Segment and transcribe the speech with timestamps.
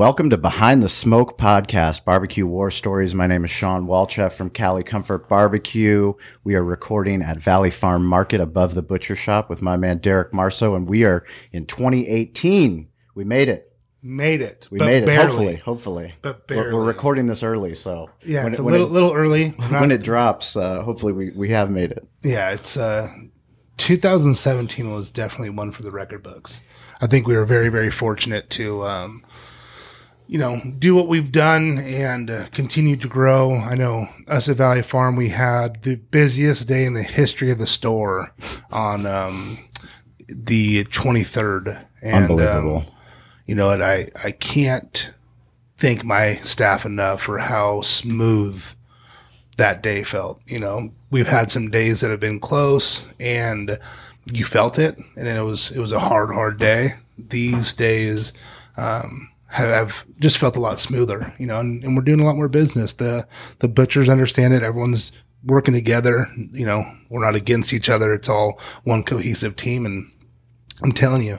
[0.00, 3.14] Welcome to Behind the Smoke podcast, Barbecue War Stories.
[3.14, 6.14] My name is Sean Walchef from Cali Comfort Barbecue.
[6.42, 10.32] We are recording at Valley Farm Market above the butcher shop with my man Derek
[10.32, 12.88] Marso, and we are in 2018.
[13.14, 13.76] We made it.
[14.02, 14.68] Made it.
[14.70, 15.06] We made it.
[15.06, 15.56] barely.
[15.56, 16.12] Hopefully, hopefully.
[16.22, 19.12] But We're- We're, recording this early, so Yeah, when it's it- a little it, little
[19.12, 19.52] early.
[19.58, 22.08] Not- when it drops, uh, hopefully we, we have made it.
[22.22, 23.06] yeah, it's uh
[23.76, 26.62] 2017 was definitely one for the record books.
[27.02, 29.24] I think we were very very fortunate to um
[30.30, 33.52] you know, do what we've done and uh, continue to grow.
[33.56, 37.58] I know us at Valley Farm, we had the busiest day in the history of
[37.58, 38.32] the store
[38.70, 39.58] on um,
[40.28, 41.84] the 23rd.
[42.00, 42.76] And, Unbelievable.
[42.76, 42.86] Um,
[43.44, 45.10] you know, and I, I can't
[45.76, 48.64] thank my staff enough for how smooth
[49.56, 50.40] that day felt.
[50.46, 53.80] You know, we've had some days that have been close and
[54.32, 56.90] you felt it and it was, it was a hard, hard day.
[57.18, 58.32] These days,
[58.76, 62.36] um, have, just felt a lot smoother, you know, and, and we're doing a lot
[62.36, 62.92] more business.
[62.92, 63.26] The,
[63.58, 64.62] the butchers understand it.
[64.62, 65.12] Everyone's
[65.44, 66.26] working together.
[66.52, 68.14] You know, we're not against each other.
[68.14, 69.86] It's all one cohesive team.
[69.86, 70.10] And
[70.82, 71.38] I'm telling you,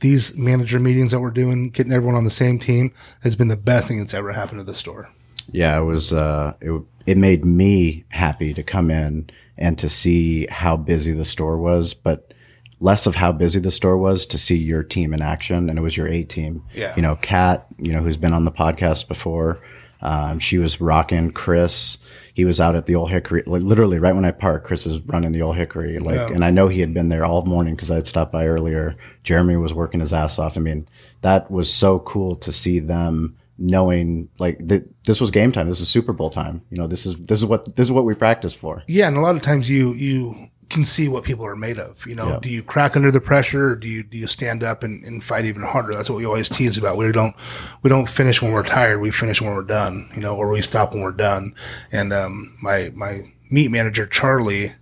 [0.00, 3.56] these manager meetings that we're doing, getting everyone on the same team has been the
[3.56, 5.08] best thing that's ever happened to the store.
[5.50, 6.12] Yeah, it was.
[6.12, 11.24] Uh, it it made me happy to come in and to see how busy the
[11.24, 12.34] store was, but
[12.80, 15.82] less of how busy the store was to see your team in action, and it
[15.82, 16.62] was your A team.
[16.74, 16.94] Yeah.
[16.96, 19.58] you know, Kat, you know, who's been on the podcast before.
[20.00, 21.32] Um, she was rocking.
[21.32, 21.98] Chris,
[22.34, 24.64] he was out at the old Hickory, like, literally right when I parked.
[24.64, 26.28] Chris is running the old Hickory, like, Yeah.
[26.28, 28.94] and I know he had been there all morning because I had stopped by earlier.
[29.24, 30.56] Jeremy was working his ass off.
[30.56, 30.86] I mean,
[31.22, 35.68] that was so cool to see them knowing like th- this was game time.
[35.68, 36.62] This is Super Bowl time.
[36.70, 38.84] You know, this is this is what this is what we practice for.
[38.86, 40.32] Yeah, and a lot of times you you
[40.68, 42.06] can see what people are made of.
[42.06, 42.38] You know, Yeah.
[42.42, 45.22] do you crack under the pressure, or do you do you stand up and, and
[45.24, 45.94] fight even harder?
[45.94, 46.96] That's what we always tease about.
[46.96, 47.34] We don't
[47.82, 49.00] we don't finish when we're tired.
[49.00, 50.10] We finish when we're done.
[50.14, 51.54] You know, or we stop when we're done.
[51.92, 53.20] And um, my my
[53.50, 54.72] meat manager Charlie,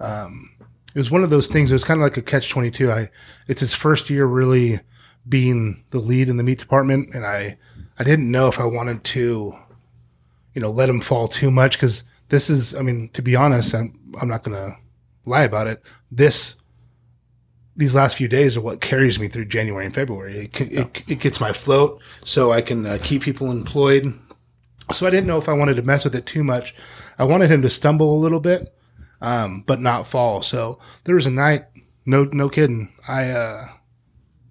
[0.00, 0.50] um,
[0.94, 1.70] it was one of those things.
[1.70, 2.90] It was kind of like a catch twenty two.
[2.90, 3.10] I
[3.46, 4.80] it's his first year really
[5.28, 7.58] being the lead in the meat department, and I
[7.98, 9.54] I didn't know if I wanted to
[10.54, 13.74] you know, let him fall too much because this is, I mean, to be honest,
[13.74, 13.92] I'm,
[14.22, 14.74] I'm not going to
[15.26, 15.82] lie about it.
[16.10, 16.56] This,
[17.76, 20.50] these last few days are what carries me through January and February.
[20.54, 24.14] It, it, it gets my float so I can uh, keep people employed.
[24.92, 26.74] So I didn't know if I wanted to mess with it too much.
[27.18, 28.74] I wanted him to stumble a little bit,
[29.20, 30.42] um, but not fall.
[30.42, 31.64] So there was a night,
[32.06, 32.92] no, no kidding.
[33.08, 33.66] I, uh,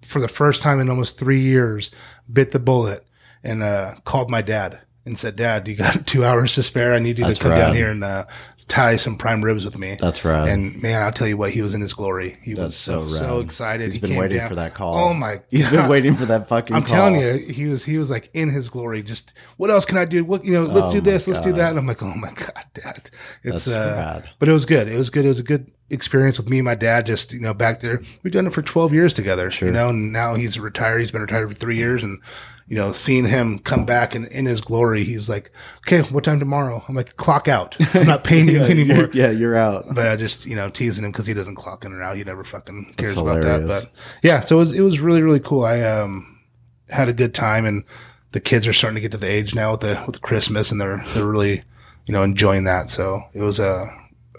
[0.02, 1.90] for the first time in almost three years,
[2.30, 3.04] bit the bullet
[3.42, 6.94] and uh, called my dad and said, "Dad, you got two hours to spare?
[6.94, 7.58] I need you That's to come rad.
[7.66, 8.24] down here and uh,
[8.68, 10.48] tie some prime ribs with me." That's right.
[10.48, 12.36] And man, I'll tell you what, he was in his glory.
[12.42, 13.92] He That's was so so so, excited.
[13.92, 14.48] He's He been waiting down.
[14.48, 14.94] for that call.
[14.94, 15.34] Oh my!
[15.36, 15.44] God.
[15.50, 16.74] He's been waiting for that fucking.
[16.74, 16.96] I'm call.
[16.96, 19.02] telling you, he was he was like in his glory.
[19.02, 20.24] Just what else can I do?
[20.24, 20.64] What you know?
[20.64, 21.26] Let's Oh do this.
[21.28, 21.70] Let's do that.
[21.70, 23.10] And I'm like, oh my god, dad.
[23.42, 24.30] It's That's uh, rad.
[24.38, 24.88] but it was good.
[24.88, 25.24] It was good.
[25.24, 27.06] It was a good experience with me and my dad.
[27.06, 29.50] Just you know, back there, we've done it for 12 years together.
[29.60, 30.98] You know, and now he's retired.
[31.00, 32.20] He's been retired for three years, and
[32.68, 35.52] you know, seeing him come back and in his glory, he was like,
[35.86, 36.82] okay, what time tomorrow?
[36.88, 37.76] I'm like, clock out.
[37.94, 38.96] I'm not paying you anymore.
[38.96, 39.94] You're- yeah, you're out.
[39.94, 42.16] But I just, you know, teasing him because he doesn't clock in or out.
[42.16, 43.60] He never fucking cares about that.
[43.68, 43.90] But
[44.22, 45.64] yeah, so it was, it was really, really cool.
[45.64, 46.42] I um
[46.88, 47.84] had a good time, and
[48.32, 50.80] the kids are starting to get to the age now with the with Christmas, and
[50.80, 51.62] they're they're really,
[52.06, 52.90] you know, enjoying that.
[52.90, 53.86] So it was a,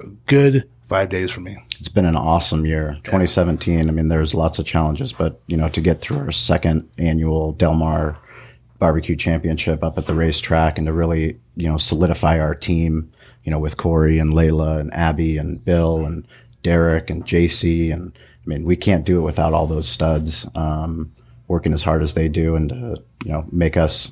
[0.01, 1.55] a good five days for me.
[1.79, 2.95] It's been an awesome year.
[3.03, 3.87] 2017.
[3.87, 7.51] I mean, there's lots of challenges, but you know, to get through our second annual
[7.53, 8.17] Del Mar
[8.79, 13.11] barbecue championship up at the racetrack and to really, you know, solidify our team,
[13.43, 16.27] you know, with Corey and Layla and Abby and Bill and
[16.63, 17.91] Derek and JC.
[17.93, 21.11] And I mean, we can't do it without all those studs, um,
[21.47, 24.11] working as hard as they do and, to, you know, make us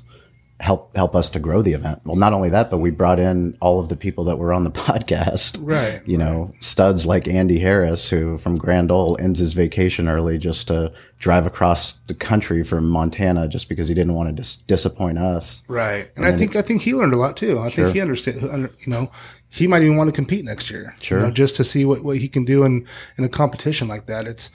[0.59, 2.01] help, help us to grow the event.
[2.05, 4.63] Well, not only that, but we brought in all of the people that were on
[4.63, 6.01] the podcast Right.
[6.07, 10.67] you know, studs like Andy Harris, who from Grand Ole ends his vacation early just
[10.69, 15.17] to drive across the country from Montana just because he didn't want to dis- disappoint
[15.17, 15.63] us.
[15.67, 16.09] Right.
[16.15, 17.59] And, I think I think he learned a lot too.
[17.59, 17.85] I Sure.
[17.85, 18.35] think he understood.
[18.41, 19.11] You know,
[19.49, 20.95] he might even want to compete next year.
[21.01, 21.19] Sure.
[21.19, 22.85] You know, just to see what, what he can do in
[23.17, 24.25] in a competition like that.
[24.27, 24.51] It's.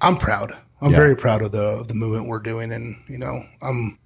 [0.00, 0.52] I'm proud.
[0.82, 0.96] I'm Yeah.
[0.98, 3.98] very proud of the of the movement we're doing, and you know, I'm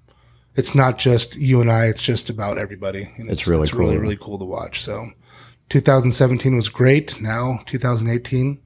[0.57, 1.87] it's not just you and I.
[1.87, 3.09] It's just about everybody.
[3.17, 4.03] And It's really it's really cool.
[4.03, 4.83] really cool to watch.
[4.83, 5.07] So,
[5.69, 7.21] 2017 was great.
[7.21, 8.61] Now 2018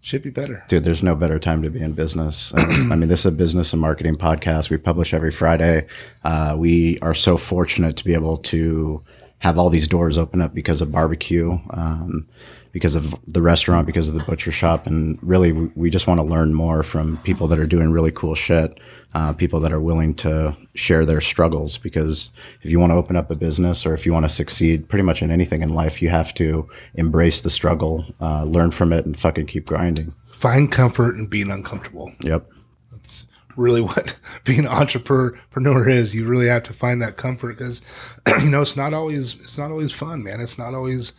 [0.00, 0.64] should be better.
[0.68, 2.54] Dude, there's no better time to be in business.
[2.56, 4.70] I mean, this is a business and marketing podcast.
[4.70, 5.86] We publish every Friday.
[6.24, 9.02] Uh, we are so fortunate to be able to
[9.40, 12.26] have all these doors open up because of barbecue, um,
[12.72, 14.86] because of the restaurant, because of the butcher shop.
[14.86, 18.34] And really, we, just want to learn more from people that are doing really cool
[18.34, 18.78] shit,
[19.14, 21.78] uh, people that are willing to share their struggles.
[21.78, 22.30] Because
[22.62, 25.02] if you want to open up a business or if you want to succeed pretty
[25.02, 29.04] much in anything in life, you have to embrace the struggle, uh, learn from it,
[29.04, 30.14] and fucking keep grinding.
[30.32, 32.12] Find comfort in being uncomfortable.
[32.20, 32.48] Yep.
[32.92, 33.26] That's
[33.56, 36.14] really what being an entrepreneur is.
[36.14, 37.82] You really have to find that comfort because
[38.42, 40.40] you know it's not always it's not always fun, man.
[40.40, 41.12] It's not always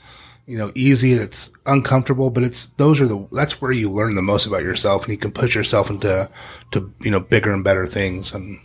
[0.48, 1.14] you know easy.
[1.14, 4.64] And it's uncomfortable, but it's those are the that's where you learn the most about
[4.64, 6.30] yourself, and you can push yourself into
[6.72, 8.34] to you know bigger and better things.
[8.34, 8.60] And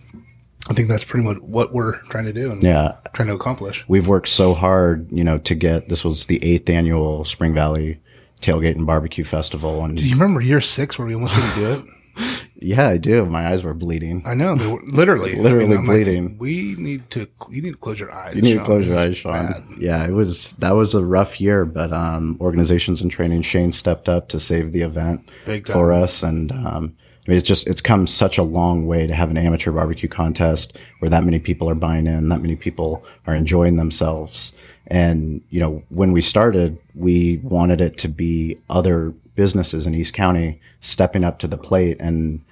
[0.69, 2.94] I think that's pretty much what we're trying to do and Yeah.
[3.14, 3.84] trying to accomplish.
[3.88, 8.00] We've worked so hard, you know, to get this was the eighth annual Spring Valley
[8.43, 9.84] Tailgate and Barbecue Festival.
[9.84, 11.84] And Do you remember year six where we almost didn't do it?
[12.58, 13.25] Yeah, I do.
[13.26, 14.23] My eyes were bleeding.
[14.26, 16.38] I know they were literally Literally I'm like, bleeding.
[16.38, 18.35] we need to you need to close your eyes.
[18.35, 19.47] You need to close your eyes, Sean.
[19.53, 19.64] bad.
[19.79, 24.08] Yeah, it was that was a rough year, but um, organizations and training, Shane stepped
[24.08, 25.29] up to save the event
[25.67, 29.14] for us, and um, I mean, it's just it's come such a long way to
[29.14, 33.05] have an amateur barbecue contest where that many people are buying in, that many people
[33.26, 34.53] are enjoying themselves,
[34.87, 40.14] and you know, when we started, we wanted it to be other businesses in East
[40.14, 42.44] County stepping up to the plate, and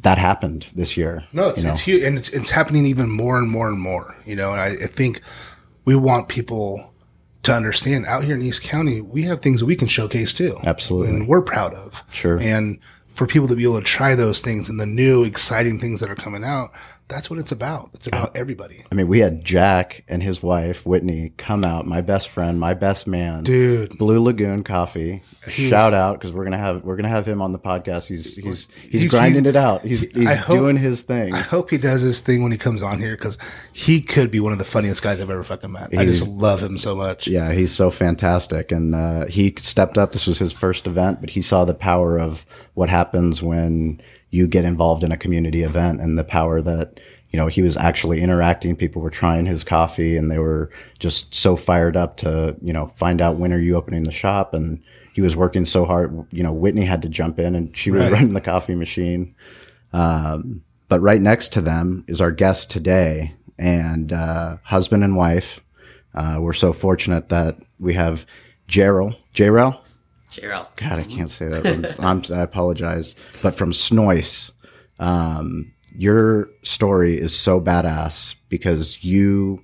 [0.00, 1.24] that happened this year.
[1.32, 1.72] No, it's, you know?
[1.72, 4.16] it's huge, and it's, it's happening even more and more and more.
[4.26, 5.22] You know, and I, I think
[5.84, 6.92] we want people
[7.44, 10.56] to understand out here in East County, we have things that we can showcase too.
[10.64, 11.14] Absolutely.
[11.14, 12.02] and we're proud of.
[12.12, 12.38] Sure.
[12.40, 12.78] and
[13.12, 16.10] for people to be able to try those things and the new exciting things that
[16.10, 16.72] are coming out,
[17.12, 17.90] that's what it's about.
[17.94, 21.86] It's about everybody, I mean, we had Jack and his wife Whitney come out.
[21.86, 23.96] My best friend, my best man, dude.
[23.98, 25.22] Blue Lagoon Coffee.
[25.48, 28.06] He Shout out because we're gonna have we're gonna have him on the podcast.
[28.08, 29.82] He's he's he's, He's- grinding he's- it out.
[29.84, 31.34] He's he's I hope- doing his thing.
[31.34, 33.38] I hope he does his thing when he comes on here because
[33.72, 35.90] he could be one of the funniest guys I've ever fucking met.
[35.96, 37.26] I just love him so much.
[37.26, 40.12] Yeah, he's so fantastic, and uh, he stepped up.
[40.12, 44.00] This was his first event, but he saw the power of what happens when
[44.32, 46.98] you get involved in a community event, and the power that
[47.30, 48.74] you know he was actually interacting.
[48.74, 52.92] People were trying his coffee, and they were just so fired up to you know
[52.96, 54.82] find out when are you opening the shop, and
[55.12, 56.26] he was working so hard.
[56.32, 59.34] You know, Whitney had to jump in, and she was running the coffee machine.
[59.92, 65.60] Um, but right next to them is our guest today, and uh, husband and wife.
[66.14, 68.26] Uh, we're so fortunate that we have
[68.66, 69.16] Gerald.
[69.34, 69.78] Jarrell?
[70.32, 70.66] Gerald.
[70.76, 71.66] God, I can't say that.
[71.66, 73.14] I'm, I'm, I apologize.
[73.42, 74.50] But from Snoice,
[74.98, 79.62] um, your story is so badass because you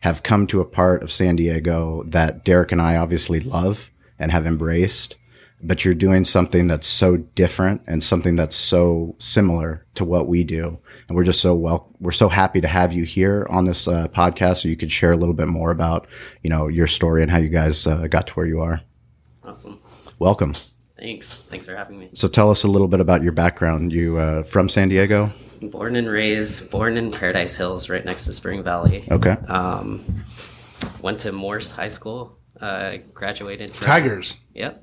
[0.00, 4.32] have come to a part of San Diego that Derek and I obviously love and
[4.32, 5.16] have embraced.
[5.62, 10.44] But you're doing something that's so different and something that's so similar to what we
[10.44, 10.78] do.
[11.08, 14.08] And we're just so well, we're so happy to have you here on this uh,
[14.08, 16.06] podcast so you could share a little bit more about,
[16.42, 18.82] you know, your story and how you guys uh, got to where you are.
[19.44, 19.80] Awesome.
[20.18, 20.54] Welcome.
[20.98, 21.34] Thanks.
[21.50, 22.10] Thanks for having me.
[22.14, 23.92] So tell us a little bit about your background.
[23.92, 25.30] You uh, from San Diego?
[25.60, 29.06] Born and raised, born in Paradise Hills, right next to Spring Valley.
[29.10, 29.36] Okay.
[29.48, 30.24] Um,
[31.00, 32.38] went to Morse High School.
[32.60, 34.36] Uh, graduated from Tigers.
[34.54, 34.82] Yep.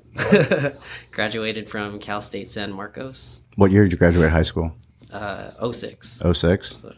[1.10, 3.40] graduated from Cal State San Marcos.
[3.56, 4.72] What year did you graduate high school?
[5.12, 6.22] Uh, 06.
[6.32, 6.76] 06?
[6.76, 6.92] So,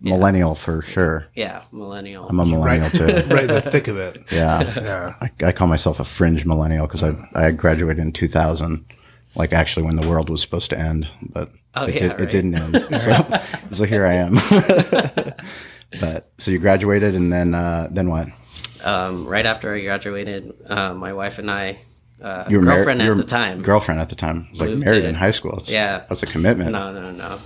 [0.00, 1.26] Millennial for sure.
[1.34, 2.26] yeah, millennial.
[2.28, 3.04] I'm a millennial too.
[3.34, 4.18] right in the thick of it.
[4.30, 4.62] Yeah.
[4.80, 5.12] Yeah.
[5.20, 8.84] I, I call myself a fringe millennial because I, I graduated in 2000,
[9.36, 12.18] like actually when the world was supposed to end, but Oh, it, yeah, did, it
[12.20, 12.30] right.
[12.30, 12.86] didn't end.
[13.00, 13.40] So,
[13.72, 14.34] so here I am.
[16.00, 18.28] but so you graduated and then uh, then what?
[18.84, 21.78] um, right after I graduated, uh, my wife and I,
[22.22, 23.62] uh, You were girlfriend you at were the time.
[23.62, 24.48] Girlfriend at the time.
[24.50, 25.52] was like married to- in high school.
[25.56, 26.04] That's, Yeah.
[26.08, 26.72] That's a commitment.
[26.72, 27.38] No, no, no.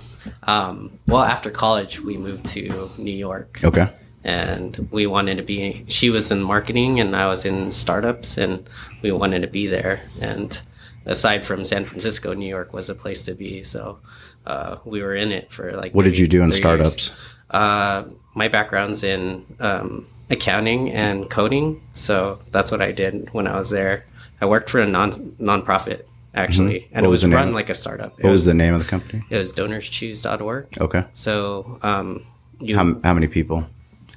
[0.43, 3.59] Um, well, after college, we moved to New York.
[3.63, 3.87] Okay.
[4.23, 8.69] and we wanted to be she was in marketing and i was in startups and
[9.01, 10.61] we wanted to be there and
[11.07, 13.97] aside from san francisco new york was a place to be so
[14.45, 17.11] uh, we were in it for like What did you do in startups?
[17.49, 18.03] uh,
[18.35, 23.71] my background's in um, accounting and coding so that's what i did when i was
[23.71, 24.05] there
[24.39, 25.09] i worked for a non
[25.41, 26.95] nonprofit actually and Mm-hmm.
[26.95, 28.73] What it was was, the name run like a startup it What was the name
[28.73, 29.23] of the company?
[29.29, 31.03] it was donorschoose.org Okay.
[31.13, 32.25] so um,
[32.59, 33.65] you, How, how many people?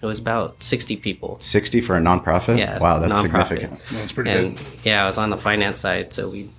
[0.03, 2.59] it was about 60 people 60 for a nonprofit?
[2.59, 3.23] Yeah, Wow, that's nonprofit.
[3.49, 3.81] significant.
[3.93, 4.67] That's pretty and good.
[4.85, 6.51] yeah, I was on the finance side, so we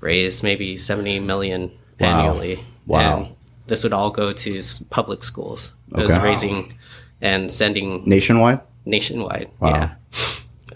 [0.00, 2.06] raised maybe seventy million Wow.
[2.28, 2.60] annually.
[2.86, 3.16] Wow.
[3.24, 3.34] And
[3.66, 5.72] this would all go to public schools.
[5.92, 6.22] It was Okay.
[6.24, 6.72] raising
[7.20, 8.60] and sending Nationwide?
[8.84, 9.48] nationwide.
[9.60, 9.90] Wow.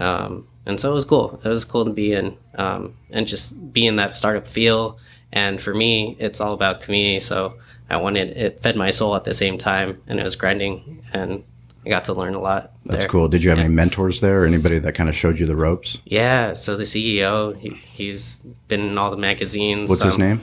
[0.00, 0.06] Yeah.
[0.06, 1.40] Um, and so it was cool.
[1.44, 4.98] It was cool to be in um, and just be in that startup feel.
[5.32, 7.20] And for me, it's all about community.
[7.20, 7.54] So
[7.88, 11.44] I wanted it fed my soul at the same time, and it was grinding, and
[11.84, 12.72] I got to learn a lot.
[12.84, 13.08] That's there.
[13.08, 13.28] cool.
[13.28, 15.98] Did you have any mentors there or anybody that kind of showed you the ropes?
[16.04, 16.52] Yeah.
[16.52, 18.36] So the CEO, he, he's
[18.68, 19.90] been in all the magazines.
[19.90, 20.40] What's his um, name?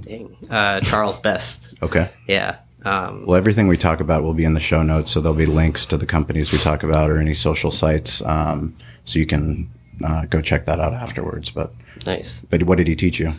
[0.00, 0.36] Dang.
[0.50, 1.74] Uh, Charles Best.
[1.82, 2.08] Okay.
[2.26, 2.58] Yeah.
[2.84, 5.46] Um, Well, everything we talk about will be in the show notes, so there'll be
[5.46, 9.68] links to the companies we talk about or any social sites, um, so you can
[10.04, 11.50] uh, go check that out afterwards.
[11.50, 11.72] But
[12.06, 12.40] nice.
[12.42, 13.34] but what did he teach you?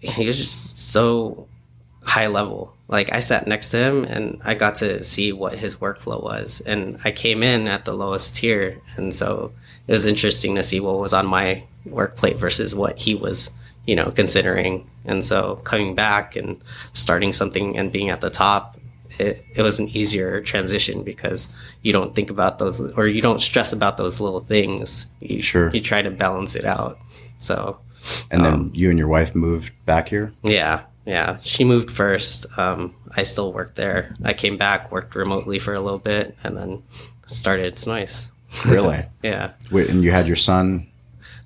[0.00, 1.46] he was just so
[2.02, 2.74] high level.
[2.88, 6.60] Like I sat next to him and I got to see what his workflow was.
[6.62, 8.80] And I came in at the lowest tier.
[8.96, 9.52] And so
[9.86, 13.50] it was interesting to see what was on my work plate versus what he was,
[13.90, 14.88] you know, considering.
[15.04, 16.60] And so coming back and
[16.92, 18.78] starting something and being at the top,
[19.18, 23.40] it, it was an easier transition because you don't think about those or you don't
[23.40, 25.08] stress about those little things.
[25.20, 25.70] You, Sure.
[25.74, 26.98] You try to balance it out.
[27.38, 27.80] So
[28.30, 30.32] And then Um, you and your wife moved back here.
[30.44, 31.38] yeah, yeah.
[31.42, 32.46] She moved first.
[32.56, 34.14] Um, I still worked there.
[34.22, 36.82] I came back, worked remotely for a little bit, and then
[37.26, 38.30] started Snoice.
[38.64, 39.04] Really?
[39.22, 39.50] Yeah.
[39.72, 40.86] Wait, and you had your son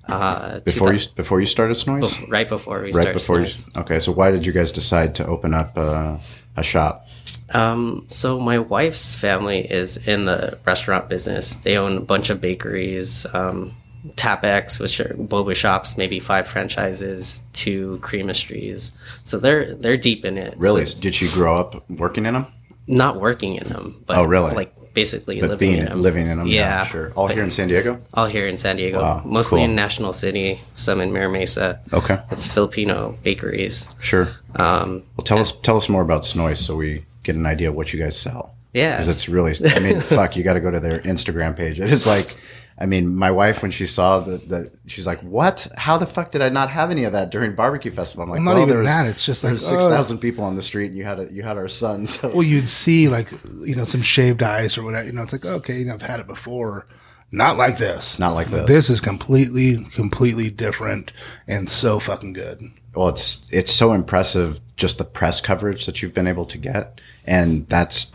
[0.07, 2.19] Uh, before you before you started Snoice?
[2.29, 3.47] right before we right started before you.
[3.47, 3.77] Snoice.
[3.77, 6.17] Okay, so why did you guys decide to open up uh,
[6.55, 7.05] a shop?
[7.51, 11.57] Um, so my wife's family is in the restaurant business.
[11.57, 13.75] They own a bunch of bakeries, um,
[14.15, 18.91] TapX, which are boba shops, maybe five franchises, two creamistries.
[19.23, 20.55] So they're they're deep in it.
[20.57, 20.85] Really?
[20.85, 22.47] So did she grow up working in them?
[22.87, 24.53] not working in them, but Oh, really?
[24.53, 26.01] like basically But living in them.
[26.01, 26.47] living in them?
[26.47, 27.11] Yeah, sure.
[27.15, 27.99] All here in San Diego.
[28.15, 29.65] all here in San Diego, Wow, mostly cool.
[29.69, 31.79] in National City, some in Mira Mesa.
[31.93, 33.87] Okay, It's Filipino bakeries.
[33.99, 34.29] sure.
[34.55, 37.75] Um, Well, tell us tell us more about Snoice so we get an idea of
[37.75, 38.55] what you guys sell.
[38.73, 41.79] yeah, because it's really i mean fuck you got to go to their instagram page
[41.79, 42.35] it is like
[42.77, 46.31] i mean my wife when she saw the, the she's like what how the fuck
[46.31, 48.63] did i not have any of that during barbecue festival i'm like Well, not well,
[48.63, 49.07] even was- that.
[49.07, 49.79] It's just like, there's oh.
[49.79, 52.43] 6000 people on the street and you had a, you had our son so Well,
[52.43, 55.05] you'd see like you know some shaved ice or whatever.
[55.05, 56.87] You know, it's like okay, you know, I've had it before.
[57.31, 58.17] Not like this.
[58.19, 58.67] Not like this.
[58.67, 61.11] This is completely, completely different
[61.47, 62.61] and so fucking good.
[62.95, 67.01] well it's it's so impressive just the press coverage that you've been able to get
[67.25, 68.11] and that's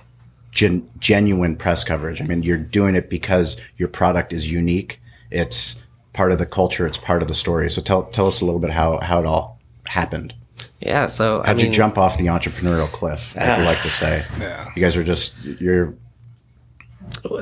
[0.52, 5.82] gen- genuine press coverage i mean you're doing it because your product is unique it's
[6.12, 8.60] part of the culture it's part of the story so tell tell us a little
[8.60, 10.34] bit how how it all happened
[10.78, 11.06] yeah.
[11.06, 14.66] So how'd mean, you jump off the entrepreneurial cliff like we like to say Yeah.
[14.74, 15.94] you guys are just you're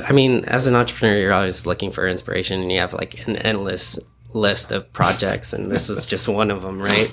[0.05, 3.37] I mean, as an entrepreneur, you're always looking for inspiration, and you have like an
[3.37, 3.99] endless
[4.33, 7.11] list of projects, and this was just one of them, right?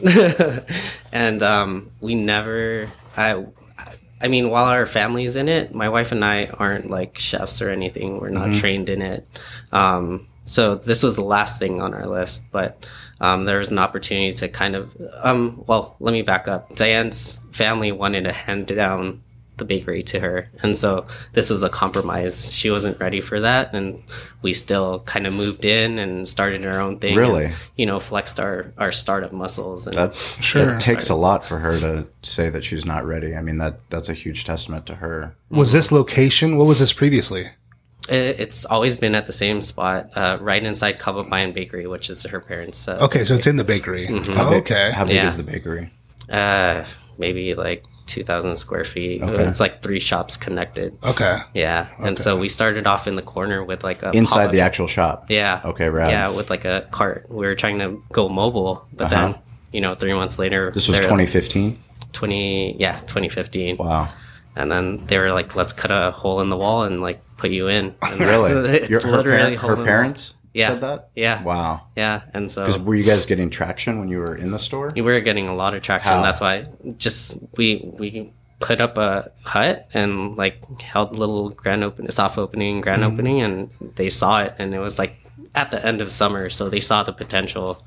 [1.11, 3.45] and um, we never, I,
[4.25, 7.69] I mean, while our family's in it, my wife and I aren't like chefs or
[7.69, 8.19] anything.
[8.19, 9.27] We're not trained in it.
[9.71, 12.87] Um, so this was the last thing on our list, but
[13.21, 16.75] um, there was an opportunity to kind of, um, well, let me back up.
[16.75, 19.21] Diane's family wanted to hand down
[19.57, 22.51] the bakery to her, and so this was a compromise.
[22.53, 24.03] She wasn't ready for that, and
[24.41, 27.15] we still kind of moved in and started our own thing.
[27.15, 27.45] Really?
[27.45, 29.87] and, you know, flexed our our startup muscles.
[29.87, 30.65] And that Sure.
[30.65, 33.79] that takes a lot for her to say that she's not ready i mean that
[33.89, 36.57] that's a huge testament to her Was this location?
[36.57, 37.45] What was this previously?
[38.09, 42.21] it, it's always been at the same spot, uh, right inside Kababayan Bakery, which is
[42.23, 42.87] her parents.
[42.87, 44.05] Uh, Okay, so it's in the bakery.
[44.05, 44.91] How Oh, okay.
[44.91, 45.25] how big Yeah.
[45.27, 45.89] is the bakery
[46.29, 46.83] uh,
[47.17, 49.21] maybe like two thousand square feet.
[49.23, 49.43] Okay.
[49.43, 50.97] It's like three shops connected.
[51.03, 51.37] Okay.
[51.53, 54.87] Yeah, and so we started off in the corner with like a inside the actual
[54.87, 55.61] shop Yeah.
[55.65, 56.11] Okay, right.
[56.11, 57.25] Yeah, with like a cart.
[57.29, 59.15] We were trying to go mobile, but Uh-huh.
[59.31, 59.35] then
[59.71, 61.77] you know, three months later, this was 2015
[62.13, 63.77] 20 yeah, 2015.
[63.77, 64.07] wow
[64.55, 67.51] And then they were like, "Let's cut a hole in the wall and like put
[67.51, 68.51] you in." And Really?
[68.77, 69.85] it's Your- her, literally her wall.
[69.85, 70.69] parents Yeah.
[70.71, 71.09] said that?
[71.15, 71.43] Yeah.
[71.43, 71.81] Wow.
[71.95, 74.91] Yeah, and so Because were you guys getting traction when you were in the store?
[74.95, 76.11] we were getting a lot of traction.
[76.11, 76.21] How?
[76.23, 78.31] That's why just we we
[78.61, 83.13] put up a hut and like held little grand open, soft opening, grand Mm-hmm.
[83.13, 85.17] opening, and they saw it, and it was like
[85.53, 87.83] at the end of summer, so they saw the potential.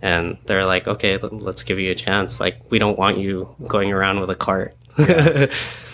[0.00, 2.38] And they're like, okay, let's give you a chance.
[2.38, 4.76] Like, we don't want you going around with a cart.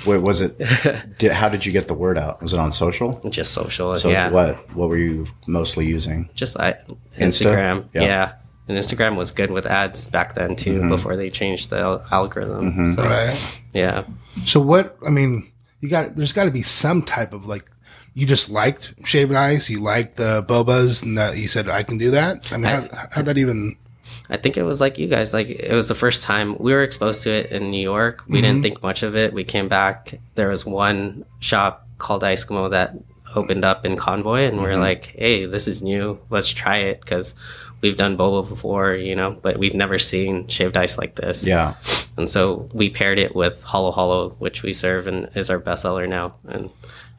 [0.06, 0.58] Wait, was it?
[1.18, 2.42] Did, how did you get the word out?
[2.42, 3.12] Was it on social?
[3.30, 3.96] Just social.
[3.98, 4.30] So yeah.
[4.30, 4.74] what?
[4.74, 6.28] What were you mostly using?
[6.34, 6.72] Just I,
[7.16, 7.46] Insta?
[7.46, 7.88] Instagram.
[7.94, 8.02] Yeah.
[8.02, 8.32] Yeah.
[8.68, 10.88] And Instagram was good with ads back then too, Mm-hmm.
[10.88, 12.90] before they changed the al- algorithm.
[12.92, 13.60] So, Right.
[13.74, 14.04] yeah.
[14.44, 14.96] So what?
[15.06, 16.16] I mean, you got.
[16.16, 17.64] There's got to be some type of like.
[18.16, 19.68] You just liked shaved ice.
[19.68, 22.52] You liked the bobas, and that you said I can do that.
[22.52, 23.76] I mean, how, how'd that even?
[24.30, 25.32] I think it was like you guys.
[25.32, 28.24] Like it was the first time we were exposed to it in New York.
[28.28, 28.62] We didn't mm-hmm.
[28.62, 29.32] think much of it.
[29.32, 30.18] We came back.
[30.34, 32.94] There was one shop called Eskimo that
[33.34, 34.80] opened up in Convoy, and we are mm-hmm.
[34.80, 36.18] like, "Hey, this is new.
[36.30, 37.34] Let's try it." Because
[37.84, 41.46] we've done boba before, you know, but we've never seen shaved ice like this.
[41.46, 41.74] Yeah.
[42.16, 46.08] And so we paired it with Halo Halo, which we serve and is our bestseller
[46.08, 46.34] now.
[46.48, 46.70] And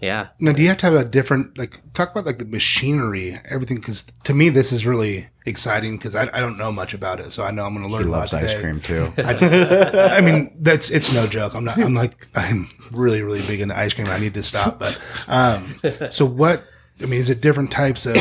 [0.02, 3.38] yeah, Now, do you have to have a different like talk about like the machinery,
[3.50, 3.78] everything?
[3.78, 7.32] Because to me, this is really exciting because I, I don't know much about it,
[7.32, 8.62] so I know I'm going to learn He a lot loves ice today.
[8.62, 9.14] cream too.
[9.18, 11.56] I mean, that's it's no joke.
[11.56, 11.78] I'm not.
[11.78, 14.08] I'm like I'm really really big into ice cream.
[14.08, 14.80] I need to stop.
[14.80, 15.76] But um,
[16.12, 16.64] so what?
[17.02, 18.16] I mean, is it different types of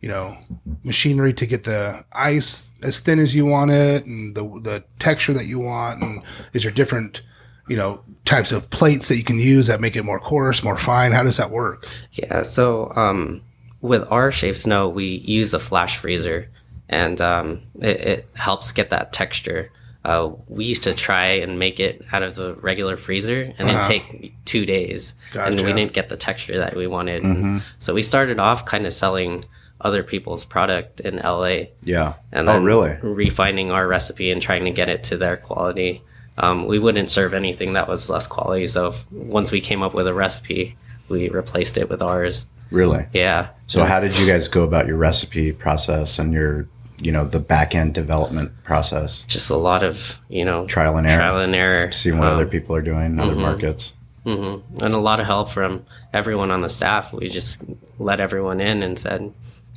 [0.00, 0.36] you know
[0.84, 5.32] machinery to get the ice as thin as you want it and the the texture
[5.32, 6.02] that you want?
[6.02, 7.22] And is there different
[7.68, 10.76] you know types of plates that you can use that make it more coarse, more
[10.76, 11.12] fine?
[11.12, 11.86] How does that work?
[12.12, 12.42] Yeah.
[12.42, 13.42] So um,
[13.80, 16.48] with our shaved snow, we use a flash freezer,
[16.88, 19.70] and um, it, it helps get that texture.
[20.04, 23.82] Uh, we used to try and make it out of the regular freezer, and it'd
[23.82, 27.60] take two days, and we didn't get the texture that we wanted.
[27.80, 29.44] So we started off kind of selling
[29.80, 32.14] other people's product in LA, Yeah.
[32.32, 32.96] and oh, really?
[33.02, 36.02] refining our recipe and trying to get it to their quality.
[36.38, 38.66] Um, we wouldn't serve anything that was less quality.
[38.66, 40.76] So if- once we came up with a recipe,
[41.08, 42.46] we replaced it with ours.
[42.70, 43.06] Really?
[43.12, 43.48] Yeah.
[43.68, 46.66] So how did you guys go about your recipe process and your,
[47.00, 49.22] you know, the back end development process?
[49.28, 51.16] Just a lot of, you know, Trial and error.
[51.16, 51.92] trial and error.
[51.92, 53.92] Seeing what Um, other people are doing in other markets.
[54.26, 54.62] mhm.
[54.82, 57.12] And a lot of help from everyone on the staff.
[57.12, 57.62] We just
[58.00, 59.32] let everyone in and said,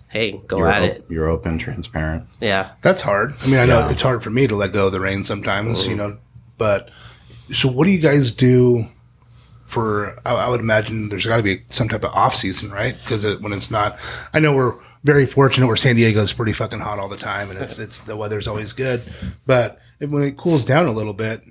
[0.08, 1.06] hey, go You're, at op- it.
[1.10, 2.24] you're open, transparent.
[2.42, 2.70] Yeah.
[2.82, 3.36] That's hard.
[3.44, 3.92] I mean, I know Yeah.
[3.92, 6.18] it's hard for me to let go of the reins sometimes, you know,
[6.60, 6.92] but
[7.52, 8.86] so what do you guys do
[9.66, 12.96] for, I, I would imagine there's got to be some type of off season, right?
[13.04, 14.00] Because it, when it's not,
[14.34, 17.50] I know we're very fortunate where San Diego is pretty fucking hot all the time
[17.50, 19.02] and it's, it's, the weather's always good.
[19.46, 21.44] But when it cools down a little bit,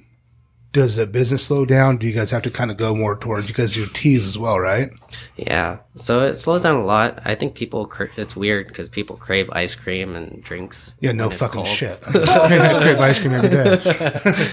[0.73, 1.97] does the business slow down?
[1.97, 4.27] Do you guys have to kind of go more towards, because you guys do teas
[4.27, 4.91] as well, right?
[5.37, 5.79] Yeah.
[5.95, 7.21] So it slows down a lot.
[7.25, 10.95] I think people, cra- it's weird because people crave ice cream and drinks.
[11.01, 11.69] Yeah, no fucking cold.
[11.69, 11.99] shit.
[12.07, 14.49] I crave ice cream every day.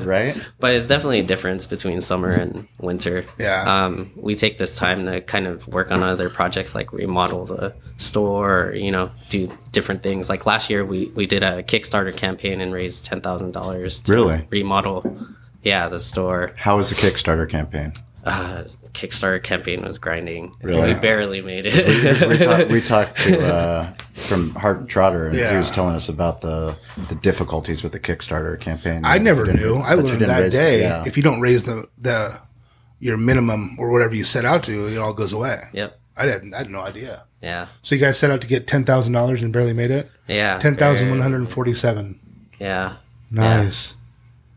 [0.04, 0.36] Right?
[0.60, 3.24] But it's definitely a difference between summer and winter.
[3.38, 3.62] Yeah.
[3.84, 7.74] Um, we take this time to kind of work on other projects like remodel the
[7.96, 10.28] store, or, you know, do different things.
[10.28, 14.46] Like last year, we, we did a Kickstarter campaign and raised $10,000 to Really?
[14.50, 15.26] remodel,
[15.62, 16.52] yeah, the store.
[16.56, 17.92] How was the Kickstarter campaign?
[18.24, 20.52] Uh, Kickstarter campaign was grinding.
[20.60, 20.94] Really?
[20.94, 22.42] We barely made we, it.
[22.42, 26.76] talk, we talked to uh, from Hart Trotter, and he was telling us about the
[27.08, 29.02] the difficulties with the Kickstarter campaign.
[29.04, 29.76] I never knew.
[29.76, 30.80] I that you learned that raise- day.
[30.80, 31.04] yeah.
[31.06, 32.40] If you don't raise the the
[32.98, 35.58] your minimum or whatever you set out to, it all goes away.
[35.72, 36.00] yep.
[36.16, 37.24] I had I had no idea.
[37.42, 37.68] Yeah.
[37.82, 40.10] So you guys set out to get ten thousand dollars and barely made it.
[40.26, 40.58] Yeah.
[40.58, 42.18] Ten thousand one hundred and forty-seven.
[42.58, 42.96] Yeah.
[43.30, 43.94] Nice.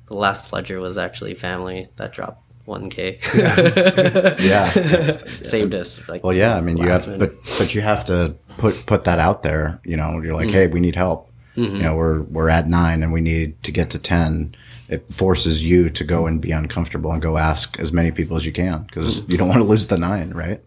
[0.10, 4.40] The last pledger was actually family that dropped 1K.
[4.40, 5.24] yeah.
[5.44, 6.08] Saved us.
[6.08, 6.56] Like, Well, yeah.
[6.56, 7.20] I mean, you have, minute.
[7.42, 9.80] but but you have to put put that out there.
[9.84, 10.54] You know, you're like, Mm.
[10.54, 11.30] hey, we need help.
[11.58, 11.76] Mm-hmm.
[11.78, 14.56] You know, we're we're at nine, and we need to get to ten.
[14.88, 18.46] It forces you to go and be uncomfortable and go ask as many people as
[18.46, 19.32] you can because Mm-hmm.
[19.32, 20.62] you don't want to lose the nine, right?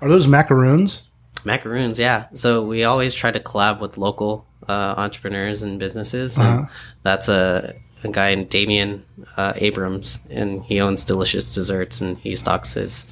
[0.00, 1.02] Are those macaroons?
[1.44, 2.26] Macaroons, yeah.
[2.34, 6.38] So we always try to collab with local uh, entrepreneurs and businesses.
[6.38, 6.68] And
[7.02, 9.04] that's a, a guy named Damian
[9.36, 13.04] uh, Abrams, and he owns Delicious Desserts, and he stocks his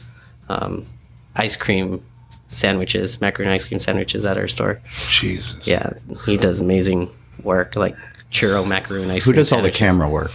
[0.48, 0.86] um,
[1.36, 2.04] ice cream
[2.48, 4.80] sandwiches, macaroon ice cream sandwiches at our store.
[5.10, 5.66] Jesus.
[5.66, 5.90] Yeah,
[6.26, 7.10] he does amazing
[7.42, 7.96] work, like
[8.30, 9.36] churro macaroon ice Who cream.
[9.36, 10.32] Who does all the camera work?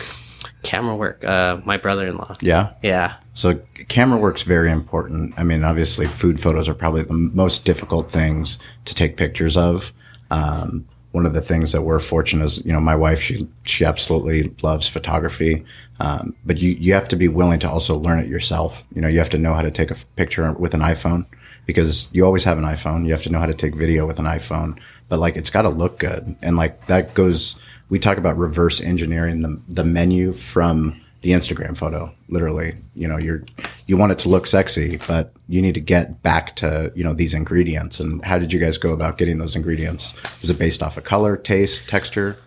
[0.64, 1.24] Camera work.
[1.26, 2.38] Uh, my brother-in-law.
[2.42, 2.74] Yeah.
[2.82, 3.16] Yeah.
[3.34, 5.34] So camera work's very important.
[5.36, 9.92] I mean, obviously, food photos are probably the most difficult things to take pictures of.
[10.32, 13.86] Um, one of the things that we're fortunate is, you know, my wife she she
[13.86, 15.64] absolutely loves photography,
[16.00, 18.84] um, but you you have to be willing to also learn it yourself.
[18.96, 21.26] You know, you have to know how to take a picture with an iPhone
[21.68, 23.06] because you always have an iPhone.
[23.06, 25.62] You have to know how to take video with an iPhone, but like it's got
[25.62, 27.58] to look good, and like that goes.
[27.90, 32.14] We talk about reverse engineering the the menu from the Instagram photo.
[32.30, 33.44] Literally, you know, you're
[33.88, 37.14] you want it to look sexy, but you need to get back to you know
[37.14, 38.00] these ingredients.
[38.00, 40.14] And how did you guys go about getting those ingredients?
[40.42, 42.38] Was it based off of color, taste, texture?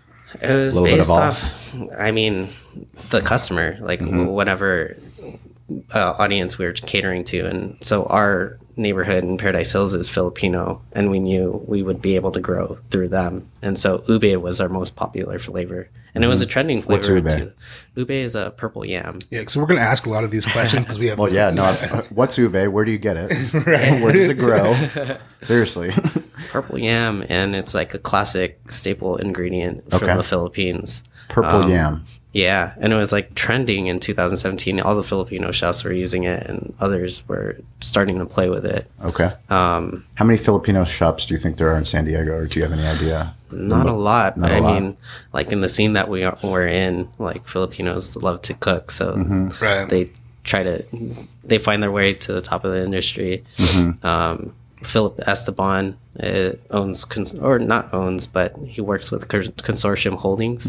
[0.41, 2.51] It was based of off, I mean,
[3.11, 4.27] the customer, like Mm-hmm.
[4.27, 4.97] whatever
[5.95, 7.47] uh, audience we were catering to.
[7.47, 12.17] And so our neighborhood in Paradise Hills is Filipino, and we knew we would be
[12.17, 13.49] able to grow through them.
[13.63, 15.89] And so ube was our most popular flavor.
[16.15, 16.93] And it was a trending Mm-hmm.
[16.93, 17.39] What's flavor ube?
[17.39, 17.53] too.
[18.01, 19.19] Ube is a purple yam.
[19.31, 19.45] Yeah.
[19.49, 21.19] So we're gonna ask a lot of these questions because we have.
[21.27, 21.65] Well, yeah, no.
[21.65, 22.55] uh, What's ube?
[22.69, 23.31] Where do you get it?
[24.03, 24.75] Where does it grow?
[25.43, 25.93] Seriously.
[26.49, 30.17] purple yam, and it's like a classic staple ingredient from Okay.
[30.17, 31.03] the Philippines.
[31.29, 32.05] Purple Um, yam.
[32.37, 34.81] Yeah, and it was like trending in 2017.
[34.81, 38.91] All the Filipino chefs were using it, and others were starting to play with it.
[39.03, 39.33] Okay.
[39.49, 42.59] Um, How many Filipino shops do you think there are in San Diego, or do
[42.59, 43.33] you have any idea?
[43.53, 44.83] not a lot, Not but a I lot.
[44.83, 44.97] mean,
[45.33, 49.15] like in the scene that we are, we're in, like Filipinos love to cook, so
[49.17, 49.65] Mm-hmm.
[49.65, 49.89] Right.
[49.89, 50.11] they
[50.45, 50.85] try to
[51.43, 53.45] they find their way to the top of the industry.
[53.57, 54.07] Mm-hmm.
[54.07, 60.67] Um, Philip Esteban uh, owns cons- or not owns, but he works with Consortium Holdings.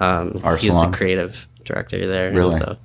[0.00, 0.34] Um.
[0.58, 0.90] He's salon.
[0.90, 2.32] the creative director there.
[2.32, 2.56] Really?
[2.56, 2.76] And so,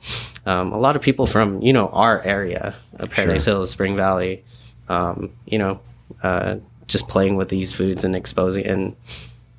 [0.45, 3.55] um, a lot of people from you know our area, uh, Paradise Sure.
[3.55, 4.43] Hills, Spring Valley,
[4.89, 5.79] um, you know,
[6.21, 8.95] uh, just playing with these foods and exposing and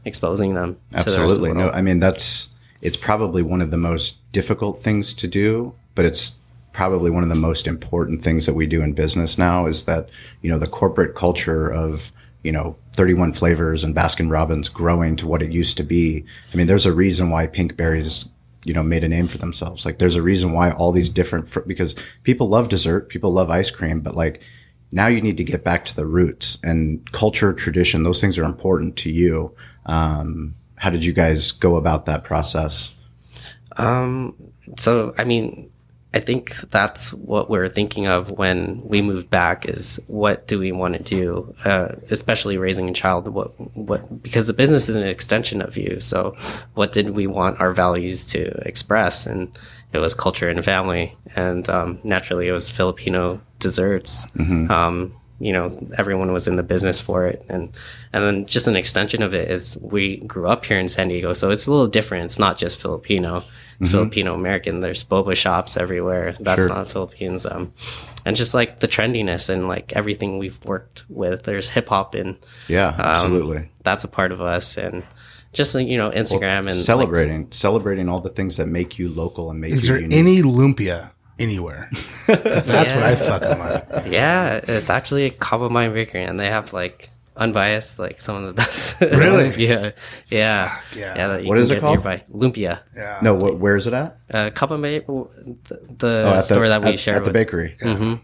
[0.04, 0.76] exposing them.
[0.98, 1.52] To the Absolutely.
[1.52, 1.70] No.
[1.70, 6.34] I mean that's it's probably one of the most difficult things to do, but it's
[6.74, 10.10] probably one of the most important things that we do in business now is that,
[10.42, 12.12] you know, the corporate culture of,
[12.44, 16.24] you know, 31 flavors and Baskin Robbins growing to what it used to be.
[16.52, 18.28] I mean, there's a reason why Pinkberries,
[18.64, 19.84] you know, made a name for themselves.
[19.84, 23.50] Like there's a reason why all these different fr- because people love dessert, people love
[23.50, 24.40] ice cream, but like
[24.92, 28.02] now you need to get back to the roots and culture, tradition.
[28.04, 29.54] Those things are important to you.
[29.86, 32.94] Um, how did you guys go about that process?
[33.78, 34.34] Um,
[34.76, 35.70] so I mean,
[36.14, 40.70] I think that's what we're thinking of when we moved back is what do we
[40.70, 43.26] want to do, uh, especially raising a child.
[43.26, 45.98] What what because the business is an extension of you.
[45.98, 46.36] So
[46.74, 49.26] what did we want our values to express?
[49.26, 49.58] And
[49.92, 54.26] it was culture and family, and um, naturally it was Filipino desserts.
[54.70, 57.76] Um, you know, everyone was in the business for it, and
[58.12, 61.32] and then just an extension of it is we grew up here in San Diego,
[61.32, 62.26] so it's a little different.
[62.26, 63.42] It's not just Filipino;
[63.80, 64.80] it's Filipino American.
[64.80, 66.34] There's boba shops everywhere.
[66.40, 66.68] That's Sure.
[66.68, 67.44] not Philippines.
[67.46, 67.72] Um,
[68.24, 71.42] and just like the trendiness and like everything we've worked with.
[71.44, 72.36] There's hip hop and
[72.68, 73.68] Yeah, um, absolutely.
[73.82, 75.02] that's a part of us, and
[75.52, 79.08] just like, you know Instagram and like, celebrating, celebrating all the things that make you
[79.08, 80.18] local and make Is you there unique.
[80.18, 81.90] any lumpia anywhere?
[82.26, 84.06] 'Cause that's what I fucking like.
[84.12, 88.52] Yeah, it's actually a Kababayan Bakery, and they have like unbiased, like some of the
[88.52, 89.00] best.
[89.00, 89.50] Really?
[89.62, 89.90] yeah,
[90.28, 91.28] yeah, yeah.
[91.28, 91.96] that you What can is it called?
[92.04, 92.22] Nearby.
[92.32, 92.80] Lumpia.
[92.96, 93.18] Yeah.
[93.22, 94.16] no, what, where is it at?
[94.32, 95.04] Uh, Kababayan,
[95.64, 97.34] the, the Oh, at store the, that we at, share at the with.
[97.34, 97.76] bakery.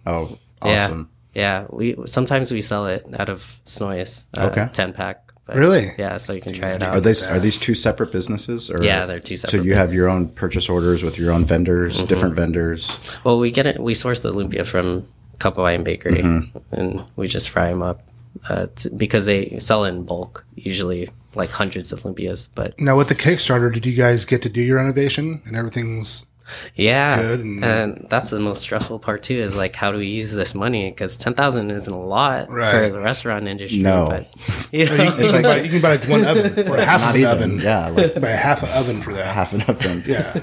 [0.07, 1.11] Oh, awesome.
[1.35, 1.67] yeah.
[1.71, 4.27] We sometimes we sell it out of Snoice.
[4.37, 4.69] Uh, Okay.
[4.73, 5.25] ten pack.
[5.47, 5.89] But Really?
[5.99, 6.95] Yeah, so you can try it out.
[6.95, 8.71] Are these are these two separate businesses?
[8.71, 11.45] Or, Yeah, they're two So separate you have your own purchase orders with your own
[11.45, 12.07] vendors, Mm-hmm.
[12.07, 12.97] different vendors.
[13.25, 13.81] Well, we get it.
[13.81, 16.59] We source the lumpia from Kababayan Bakery, Mm-hmm.
[16.75, 18.03] and we just fry them up
[18.49, 22.49] uh, t- because they sell in bulk, usually like hundreds of lumpias.
[22.55, 26.27] But Now with the Kickstarter, did you guys get to do your renovation and everything's
[26.75, 29.41] Yeah, Good, and- and, that's the most stressful part too.
[29.41, 30.91] Is like, how do we use this money?
[30.91, 32.73] Because ten thousand isn't a lot Right.
[32.73, 33.79] for the restaurant industry.
[33.83, 34.07] No.
[34.09, 34.29] but
[34.73, 37.21] you know, you, can buy, you can buy like one oven or half Not an
[37.21, 37.31] even.
[37.33, 37.61] oven.
[37.61, 39.33] Yeah, like Buy a half an oven for that.
[39.35, 40.03] half an oven.
[40.07, 40.41] Yeah.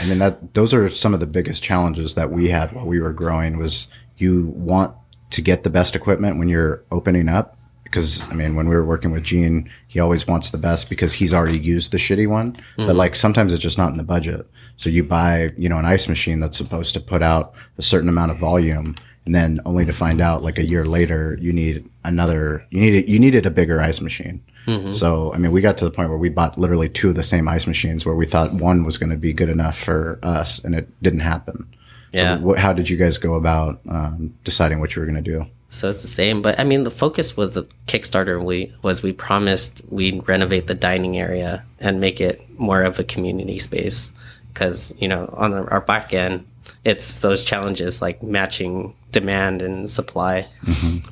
[0.00, 3.00] I mean that those are some of the biggest challenges that we had while we
[3.00, 4.92] were growing was you want
[5.30, 7.58] to get the best equipment when you're opening up?
[7.84, 11.12] Because I mean when we were working with Gene he always wants the best because
[11.12, 12.56] he's already used the shitty one.
[12.76, 12.96] But mm.
[12.96, 14.48] like sometimes it's just not in the budget.
[14.76, 18.08] So you buy you know an ice machine that's supposed to put out a certain
[18.08, 21.88] amount of volume and then only to find out like a year later you need
[22.04, 24.42] another you needed you needed a bigger ice machine.
[24.66, 24.92] Mm-hmm.
[24.92, 27.22] So i mean we got to the point where we bought literally two of the
[27.22, 30.58] same ice machines where we thought one was going to be good enough for us
[30.64, 31.68] and it didn't happen
[32.12, 32.38] Yeah.
[32.38, 35.30] so what, how did you guys go about um, deciding what you were going to
[35.30, 35.46] do?
[35.68, 39.12] So it's the same, but I mean, the focus with the Kickstarter we was we
[39.12, 44.12] promised we'd renovate the dining area and make it more of a community space.
[44.52, 46.46] Because you know on our our back end
[46.84, 50.46] it's those challenges like matching demand and supply,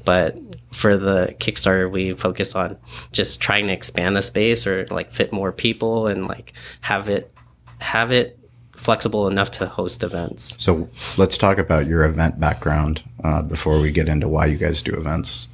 [0.05, 0.39] but
[0.73, 2.77] for the Kickstarter we focused on
[3.13, 7.31] just trying to expand the space or like fit more people and like have it
[7.79, 8.39] have it
[8.85, 10.55] flexible enough to host events.
[10.59, 14.83] so let's talk about your event background uh, before we get into why you guys
[14.83, 15.49] do events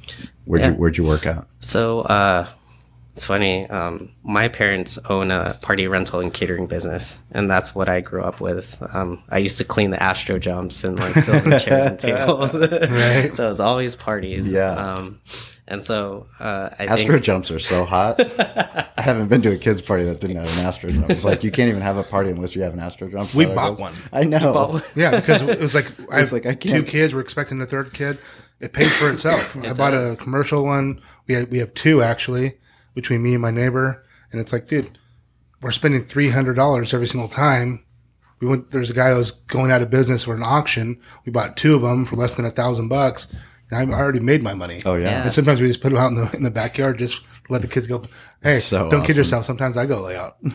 [0.45, 0.69] where'd, Yeah.
[0.71, 2.47] you, where'd you work at So, uh,
[3.13, 3.69] it's funny.
[3.69, 8.21] Um, my parents own a party rental and catering business, and that's what I grew
[8.23, 8.81] up with.
[8.95, 12.53] Um, I used to clean the Astro jumps and like chairs and tables.
[12.55, 13.29] Right.
[13.33, 14.49] So it was always parties.
[14.49, 14.71] Yeah.
[14.75, 15.19] Um,
[15.71, 18.19] and so uh, I Astro think jumps are so hot.
[18.97, 21.09] I haven't been to a kids party that didn't have an Astro jump.
[21.09, 23.33] It's like you can't even have a party unless you have an Astro jump.
[23.33, 23.79] We that bought goes?
[23.79, 23.93] one.
[24.11, 24.81] I know.
[24.95, 27.15] Yeah, because it was like I It's have like, I two can't- kids.
[27.15, 28.17] We're expecting a third kid.
[28.59, 29.55] It pays for itself.
[29.63, 31.01] I bought a commercial one.
[31.25, 32.59] We had, we have two actually
[32.93, 34.99] between me and my neighbor, and it's like, dude,
[35.61, 37.85] we're spending three hundred dollars every single time.
[38.39, 38.71] We went.
[38.71, 40.99] There's a guy that was going out of business for an auction.
[41.25, 43.27] We bought two of them for less than a thousand bucks.
[43.71, 44.81] I already made my money.
[44.85, 45.09] Oh yeah.
[45.09, 45.23] Yeah.
[45.23, 47.67] And sometimes we just put them out in the in the backyard, just let the
[47.67, 48.03] kids go.
[48.43, 49.45] Hey, So don't kid yourself.
[49.45, 50.37] Sometimes I go lay out.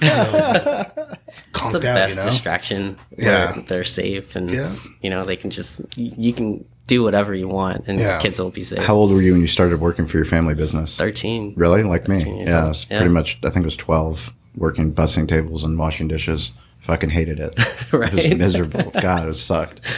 [1.52, 2.30] Calm It's the down, best you know.
[2.30, 2.96] distraction.
[3.16, 3.62] Yeah.
[3.66, 4.74] they're safe and Yeah.
[5.02, 8.18] you know they can just you can do whatever you want and Yeah.
[8.18, 8.78] kids will be safe.
[8.84, 10.96] How old were you when you started working for your family business?
[10.96, 11.54] Thirteen.
[11.56, 12.18] Really, like me?
[12.18, 12.70] 13 years Yeah, old.
[12.70, 12.98] it's Yeah.
[12.98, 13.38] pretty much.
[13.44, 16.52] I think it was twelve, working bussing tables and washing dishes.
[16.80, 17.54] Fucking hated it.
[17.92, 18.12] Right.
[18.12, 18.90] It was miserable.
[19.00, 19.80] God, it sucked.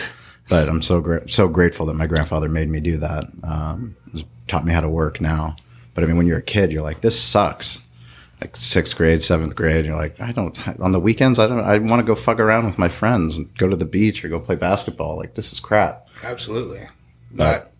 [0.48, 3.24] But I'm so gra- so grateful that my grandfather made me do that.
[3.42, 3.96] Um,
[4.46, 5.56] taught me how to work now.
[5.94, 7.80] But I mean, when you're a kid, you're like, this sucks.
[8.40, 10.80] Like sixth grade, seventh grade, you're like, I don't.
[10.80, 11.60] On the weekends, I don't.
[11.60, 14.28] I want to go fuck around with my friends and go to the beach or
[14.28, 15.16] go play basketball.
[15.16, 16.06] Like this is crap.
[16.22, 16.82] Absolutely.
[17.32, 17.72] But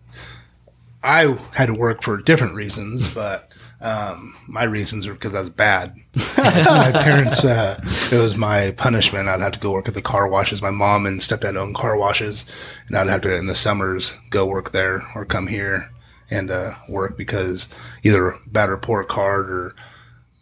[1.01, 3.48] I had to work for different reasons, but
[3.81, 5.95] um, my reasons are because I was bad.
[6.37, 7.79] my parents, uh,
[8.11, 9.29] it was my punishment.
[9.29, 10.61] I'd have to go work at the car washes.
[10.61, 12.45] My mom and stepdad owned car washes,
[12.87, 15.91] and I'd have to, in the summers, go work there or come here
[16.29, 17.67] and uh, work because
[18.03, 19.75] either bad report card or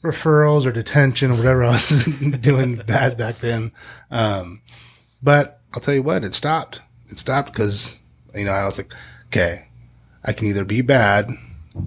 [0.04, 2.06] referrals or detention or whatever I was
[2.42, 3.72] doing bad back then.
[4.10, 4.62] Um,
[5.22, 6.82] but I'll tell you what, it stopped.
[7.10, 7.98] It stopped because,
[8.34, 8.94] you know, I was like,
[9.28, 9.68] okay,
[10.24, 11.30] I can either be bad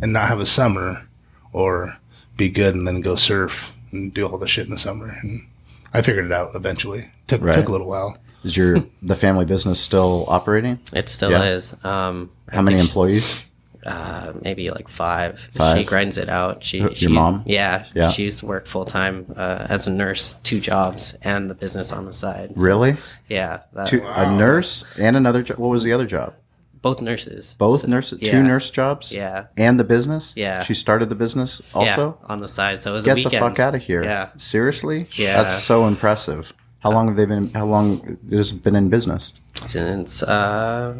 [0.00, 1.08] and not have a summer
[1.52, 1.96] or
[2.36, 5.14] be good and then go surf and do all the shit in the summer.
[5.22, 5.46] And
[5.92, 7.10] I figured it out eventually.
[7.26, 7.54] Took, Right.
[7.56, 8.16] took a little while.
[8.44, 10.78] Is your the family business still operating?
[10.94, 11.44] It still Yeah.
[11.44, 11.74] is.
[11.84, 13.44] Um, I How many think she- employees?
[13.84, 15.48] uh, maybe like five.
[15.54, 15.78] Five?
[15.78, 16.62] She grinds it out.
[16.64, 17.42] She, Your she mom?
[17.46, 18.08] Yeah, Yeah.
[18.10, 21.92] She used to work full time uh, as a nurse, two jobs, and the business
[21.92, 22.52] on the side.
[22.56, 22.96] So, Really?
[23.28, 25.58] yeah, that, Two, A nurse and another job.
[25.58, 26.34] What was the other job?
[26.82, 27.54] Both nurses.
[27.58, 28.32] Both So- nurses, yeah.
[28.32, 29.12] two nurse jobs.
[29.12, 29.46] Yeah.
[29.56, 30.32] and the business.
[30.36, 30.62] Yeah.
[30.62, 32.18] she started the business also.
[32.20, 32.82] yeah, on the side.
[32.82, 34.02] So it was a Get the fuck out of here!
[34.04, 35.08] Yeah, seriously.
[35.14, 35.42] Yeah.
[35.42, 36.52] that's so impressive.
[36.80, 37.52] How long have they been?
[37.52, 39.32] How long has been in business?
[39.62, 40.94] since uh,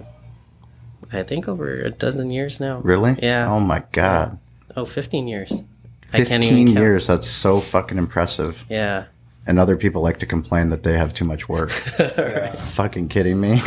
[1.13, 2.81] I think over a dozen years now.
[2.81, 3.17] Really?
[3.23, 3.51] Yeah.
[3.51, 4.39] Oh my god.
[4.77, 5.63] Oh, 15 years.
[6.13, 6.79] I can't even Fifteen count.
[6.79, 7.07] years.
[7.07, 8.65] That's so fucking impressive.
[8.69, 9.07] Yeah.
[9.51, 11.71] And other people like to complain that they have too much work.
[12.71, 13.61] Fucking kidding me?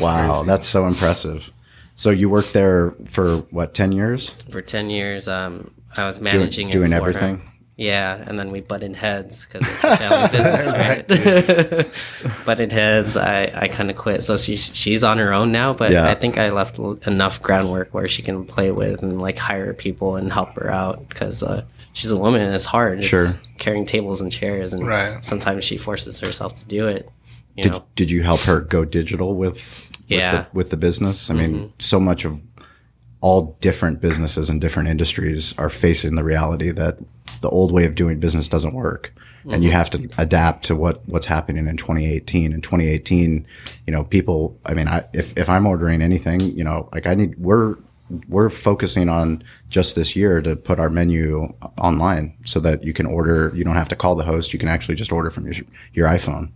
[0.00, 1.52] wow, that's so impressive.
[1.96, 4.30] So you worked there for what, ten years?
[4.48, 7.42] For 10 years, um, I was Doing, managing it doing for everything.
[7.76, 10.28] Yeah, and then we butted heads because it's a family
[11.08, 11.86] business,
[12.24, 12.44] right?
[12.46, 13.14] butted heads.
[13.14, 14.22] I, I kind of quit.
[14.22, 16.08] So she's she's on her own now, but Yeah.
[16.08, 20.16] I think I left enough groundwork where she can play with and like hire people
[20.16, 23.02] and help her out because uh, she's a woman and it's hard.
[23.04, 25.24] It's carrying tables and chairs, and Right.
[25.24, 27.08] sometimes she forces herself to do it.
[27.56, 30.32] You Did, know, did you help her go digital with, with Yeah.
[30.32, 31.30] the, with the business?
[31.30, 31.66] I mean, Mm-hmm.
[31.78, 32.40] so much of
[33.20, 36.98] all different businesses and different industries are facing the reality that
[37.40, 39.12] the old way of doing business doesn't work.
[39.44, 39.76] And you Mm-hmm.
[39.76, 42.52] have to adapt to what, what's happening in 2018.
[42.52, 43.44] In 2018,
[43.86, 47.14] you know, people, I mean, I, if, if I'm ordering anything, you know, like I
[47.14, 47.76] need, we're,
[48.28, 53.06] we're focusing on just this year to put our menu online so that you can
[53.06, 54.52] order, you don't have to call the host.
[54.52, 55.54] You can actually just order from your,
[55.94, 56.50] your iPhone.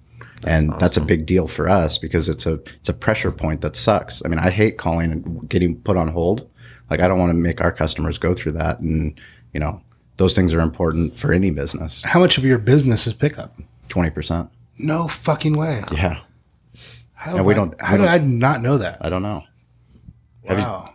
[0.47, 3.75] and that's a big deal for us because it's a, it's a pressure point that
[3.77, 4.23] sucks.
[4.25, 6.49] I mean, I hate calling and getting put on hold.
[6.90, 8.81] Like I don't want to make our customers go through that.
[8.81, 9.19] And,
[9.53, 9.81] you know,
[10.19, 12.03] those things are important for any business.
[12.03, 13.55] How much of your business is pickup?
[13.88, 14.49] 20%.
[14.79, 15.83] No fucking way.
[15.92, 16.21] Yeah.
[17.14, 18.99] How, And we I- don't- how we did I not know that?
[19.01, 19.42] I don't know.
[20.47, 20.92] Have you- Wow.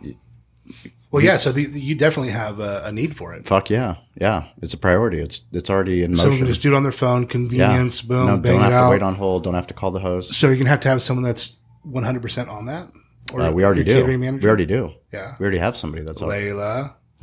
[1.10, 1.36] Well, yeah.
[1.36, 3.44] So the, you definitely have a, a need for it.
[3.46, 3.96] Fuck yeah.
[4.20, 4.44] Yeah.
[4.62, 5.20] It's a priority.
[5.20, 6.22] It's, it's already in motion.
[6.22, 7.28] Someone can just do it on their phone, yeah.
[7.28, 9.44] convenience, boom, No, bang don't have it to wait on hold.
[9.44, 10.34] Don't have to call the host.
[10.34, 12.88] so you're gonna have to have someone that's 100 percent on that.
[13.32, 14.04] Or Uh, we already do.
[14.18, 14.42] manager?
[14.42, 14.92] We already do.
[15.12, 15.36] Yeah.
[15.38, 16.28] We already have somebody that's on.
[16.28, 16.94] Layla.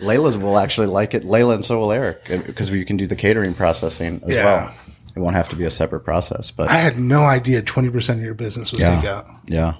[0.00, 1.24] Layla's will actually like it.
[1.24, 4.44] Layla and so will Eric because you can do the catering processing as Yeah.
[4.44, 4.74] well.
[5.14, 8.18] It won't have to be a separate process, but I had no idea 20 percent
[8.20, 9.00] of your business was Yeah.
[9.00, 9.38] takeout.
[9.46, 9.74] yeah,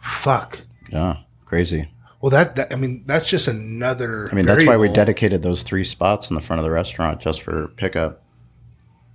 [0.00, 0.60] Fuck.
[0.90, 1.18] yeah,
[1.54, 1.88] crazy.
[2.20, 4.28] Well, that, that I mean, that's just another.
[4.32, 7.20] I mean, that's why we dedicated those three spots in the front of the restaurant
[7.20, 8.22] just for pickup.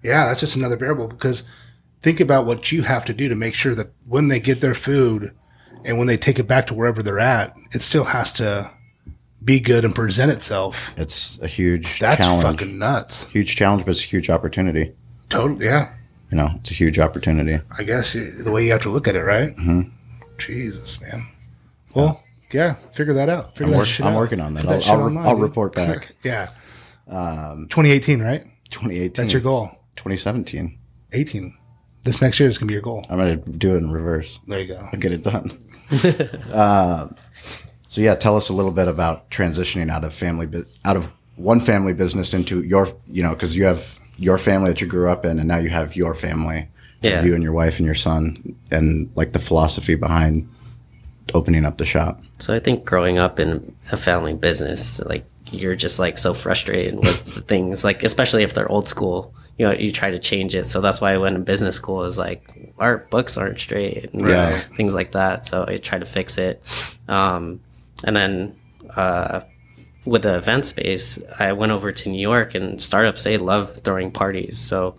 [0.03, 1.43] Yeah, that's just another variable because
[2.01, 4.73] think about what you have to do to make sure that when they get their
[4.73, 5.35] food
[5.83, 8.71] and when they take it back to wherever they're at, it still has to
[9.43, 10.91] be good and present itself.
[10.95, 12.43] It's a huge That's challenge.
[12.43, 13.27] fucking nuts.
[13.27, 14.93] huge challenge, but it's a huge opportunity.
[15.27, 15.65] Totally.
[15.65, 15.93] Yeah.
[16.31, 17.59] You know, it's a huge opportunity.
[17.77, 19.49] I guess the way you have to look at it, right?
[19.55, 19.89] Mm-hmm.
[20.37, 21.27] Jesus, man.
[21.93, 23.55] Well, yeah, figure that out.
[23.55, 24.17] Figure I'm, that work- shit I'm out.
[24.17, 24.65] working on that.
[24.65, 26.13] Put I'll, shit I'll, online, I'll report back.
[26.23, 26.49] Yeah.
[27.07, 28.43] Um, 2018, right?
[28.71, 29.13] 2018.
[29.13, 29.69] That's your goal.
[29.95, 30.77] 2017.
[31.13, 31.55] 18.
[32.03, 33.05] This next year is going to be your goal.
[33.09, 34.39] I'm going to do it in reverse.
[34.47, 34.87] There you go.
[34.91, 35.51] I get it done.
[36.53, 37.07] uh,
[37.87, 41.11] so yeah, tell us a little bit about transitioning out of family, bu- out of
[41.35, 45.09] one family business into your, you know, because you have your family that you grew
[45.09, 46.67] up in, and now you have your family,
[47.01, 47.23] Yeah.
[47.23, 50.47] you and your wife and your son, and like the philosophy behind
[51.33, 52.21] opening up the shop?
[52.39, 56.95] So I think growing up in a family business, like you're just like so frustrated
[56.99, 59.33] with the things, like especially if they're old school.
[59.57, 60.65] You know, you try to change it.
[60.67, 64.25] So that's why I went to business school is like our books aren't straight and
[64.25, 64.57] Yeah.
[64.77, 65.45] things like that.
[65.45, 66.63] So I try to fix it.
[67.09, 67.59] Um,
[68.05, 68.55] and then
[68.95, 69.41] uh,
[70.05, 74.11] with the event space, I went over to New York and startups, they love throwing
[74.11, 74.57] parties.
[74.57, 74.95] So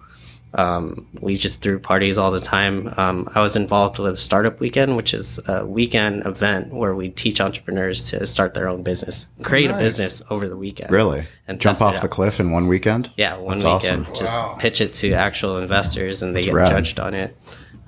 [0.54, 2.92] um, we just threw parties all the time.
[2.96, 7.40] Um, I was involved with Startup Weekend, which is a weekend event where we teach
[7.40, 10.90] entrepreneurs to start their own business, create a business over the weekend.
[10.90, 11.24] Really?
[11.46, 13.10] And Jump off the cliff in one weekend?
[13.16, 14.02] Yeah, one That's weekend.
[14.06, 14.14] awesome.
[14.16, 14.56] Just Wow.
[14.58, 16.68] pitch it to actual investors, and they get rad.
[16.68, 17.36] judged on it.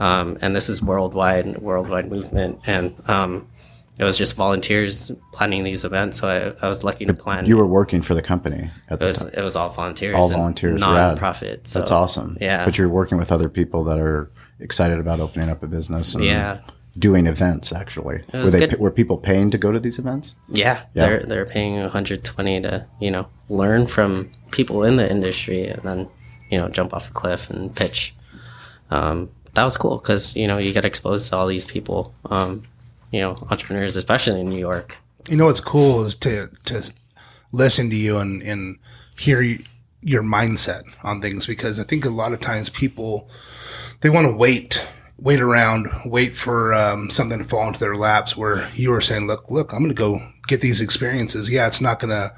[0.00, 3.46] Um, and this is worldwide, worldwide movement, and um,
[3.98, 6.18] it was just volunteers planning these events.
[6.18, 6.28] So
[6.60, 7.46] I, I was lucky to plan.
[7.46, 9.30] You were working for the company at it the was time.
[9.36, 11.68] it was all volunteers, All volunteers, non-profit.
[11.68, 12.36] So, That's awesome.
[12.40, 16.14] Yeah, But you're working with other people that are excited about opening up a business
[16.14, 16.60] and Yeah.
[16.98, 18.22] doing events actually.
[18.32, 18.78] Were they good.
[18.80, 20.34] were people paying to go to these events?
[20.48, 21.06] Yeah, Yeah.
[21.06, 26.08] they're they're paying 120 to you know learn from people in the industry and then
[26.50, 28.14] you know jump off the cliff and pitch.
[28.90, 32.62] Um, that was cool because you know you get exposed to all these people, um,
[33.12, 34.96] you know, entrepreneurs, especially in New York.
[35.30, 36.92] You know what's cool is to to
[37.52, 38.78] listen to you and and
[39.16, 39.60] hear y-
[40.00, 43.30] your mindset on things because I think a lot of times people
[44.00, 44.84] they want to wait
[45.18, 49.28] wait around wait for um, something to fall into their laps where you were saying
[49.28, 52.34] look look I'm going to go get these experiences yeah it's not going to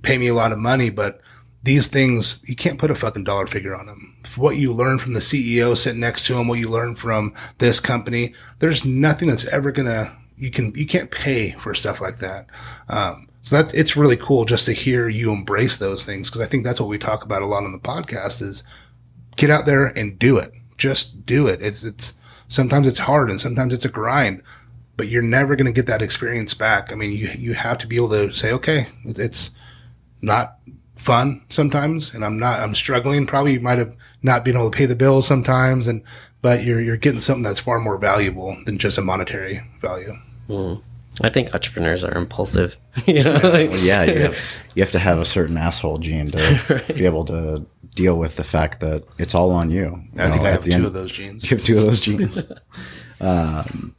[0.00, 1.20] pay me a lot of money but
[1.64, 4.16] these things you can't put a fucking dollar figure on them.
[4.36, 7.80] What you learn from the ceo sitting next to him what you learn from this
[7.80, 12.46] company there's nothing that's ever gonna you can you can't pay for stuff like that.
[12.88, 16.46] Um, so that it's really cool just to hear you embrace those things because i
[16.46, 18.62] think that's what we talk about a lot on the podcast is
[19.36, 20.52] get out there and do it.
[20.76, 21.62] Just do it.
[21.62, 22.14] It's it's
[22.48, 24.42] sometimes it's hard and sometimes it's a grind
[24.96, 26.92] but you're never going to get that experience back.
[26.92, 29.50] I mean you you have to be able to say okay it's
[30.20, 30.58] not
[31.02, 34.76] fun sometimes and I'm not I'm struggling probably you might have not been able to
[34.76, 36.02] pay the bills sometimes and
[36.40, 40.12] but you're you're getting something that's far more valuable than just a monetary value.
[41.22, 42.76] I think entrepreneurs are impulsive.
[43.06, 44.36] you know, like, Well, yeah, you have,
[44.74, 48.44] you have to have a certain asshole gene to be able to deal with the
[48.44, 50.02] fact that it's all on you.
[50.18, 51.42] I You think know, I have the two end- of those genes.
[51.50, 52.50] You have two of those genes.
[53.20, 53.94] um,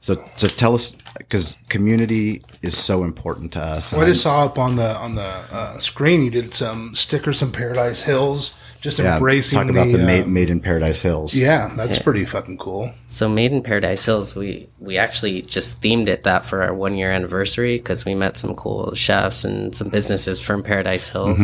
[0.00, 3.92] so, so tell us because community is so important to us.
[3.92, 7.40] Well, I just saw up on the on the uh, screen you did some stickers
[7.40, 11.34] from Paradise Hills just yeah, embracing talk about the, uh, made, made in Paradise Hills.
[11.34, 12.90] Yeah, that's pretty fucking cool.
[13.08, 16.96] So Made in Paradise Hills, we we actually just themed it that for our one
[16.96, 21.40] year anniversary because we met some cool chefs and some businesses from Paradise Hills,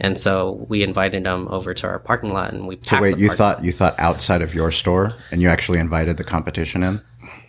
[0.00, 2.80] and so we invited them over to our parking lot and we.
[2.84, 5.78] So wait, the you parking thought you thought outside of your store, and you actually
[5.78, 7.00] invited the competition in?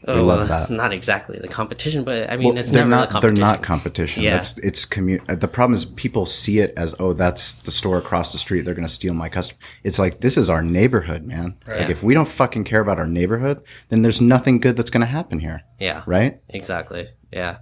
[0.08, 0.70] We Oh, love uh, that.
[0.72, 3.22] Not exactly the competition, but I mean, Well, it's they're never not.
[3.22, 4.24] They're not competition.
[4.24, 4.38] Yeah.
[4.38, 7.98] It's it's commu- uh, The problem is people see it as oh that's the store
[7.98, 8.62] across the street.
[8.66, 9.60] They're going to steal my customer.
[9.84, 11.56] It's like this is our neighborhood, man.
[11.68, 11.90] Like Yeah.
[11.90, 15.12] if we don't fucking care about our neighborhood, then there's nothing good that's going to
[15.12, 16.04] happen here, Yeah.
[16.08, 16.40] right?
[16.50, 17.08] Exactly.
[17.32, 17.58] Yeah.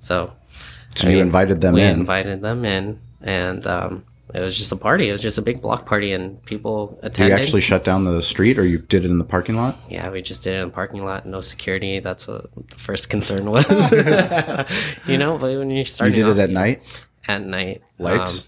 [0.00, 0.32] So.
[0.96, 2.00] So I you mean, invited them we in.
[2.00, 5.08] invited them in, and um, it was just a party.
[5.08, 8.20] It was just a big block party, and people Do you actually shut down the
[8.22, 9.78] street, or you did it in the parking lot?
[9.88, 12.00] Yeah, we just did it in the parking lot, no security.
[12.00, 13.92] That's what the first concern was.
[15.06, 16.82] you know, but when You starting did it at night.
[17.26, 18.40] At night, Lights?
[18.42, 18.44] um,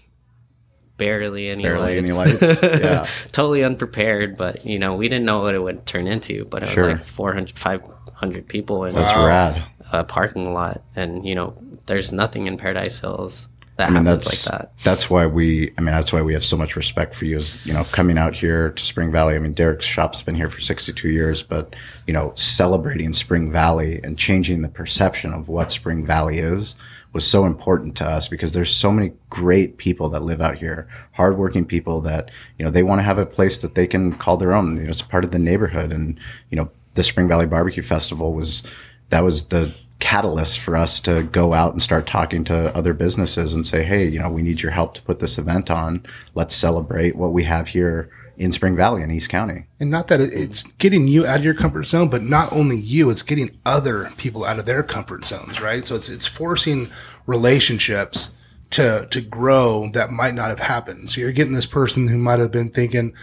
[0.97, 2.17] barely any Barely lights.
[2.17, 2.61] any lights.
[2.63, 3.07] Yeah.
[3.31, 6.45] totally unprepared, but you know, we didn't know what it would turn into.
[6.45, 9.27] But it was like 400, 500 people in That's Wow.
[9.27, 9.63] rad.
[9.91, 11.55] a parking lot, and you know,
[11.87, 14.73] there's nothing in Paradise Hills that I mean, that's like that.
[14.83, 15.73] that's why we.
[15.77, 17.37] I mean, that's why we have so much respect for you.
[17.37, 19.35] Is you know coming out here to Spring Valley.
[19.35, 24.01] I mean, Derek's shop's been here for 62 years, but you know, celebrating Spring Valley
[24.03, 26.75] and changing the perception of what Spring Valley is
[27.13, 30.87] was so important to us because there's so many great people that live out here,
[31.13, 34.37] hardworking people that you know they want to have a place that they can call
[34.37, 34.77] their own.
[34.77, 36.19] You know, it's part of the neighborhood, and
[36.49, 38.63] you know, the Spring Valley Barbecue Festival was
[39.09, 43.53] that was the catalyst for us to go out and start talking to other businesses
[43.53, 46.05] and say, hey, you know, we need your help to put this event on.
[46.35, 49.67] Let's celebrate what we have here in Spring Valley in East County.
[49.79, 53.09] And not that it's getting you out of your comfort zone, but not only you,
[53.09, 55.85] it's getting other people out of their comfort zones, right?
[55.85, 56.89] So it's it's forcing
[57.27, 58.31] relationships
[58.71, 61.11] to to grow that might not have happened.
[61.11, 63.13] So you're getting this person who might have been thinking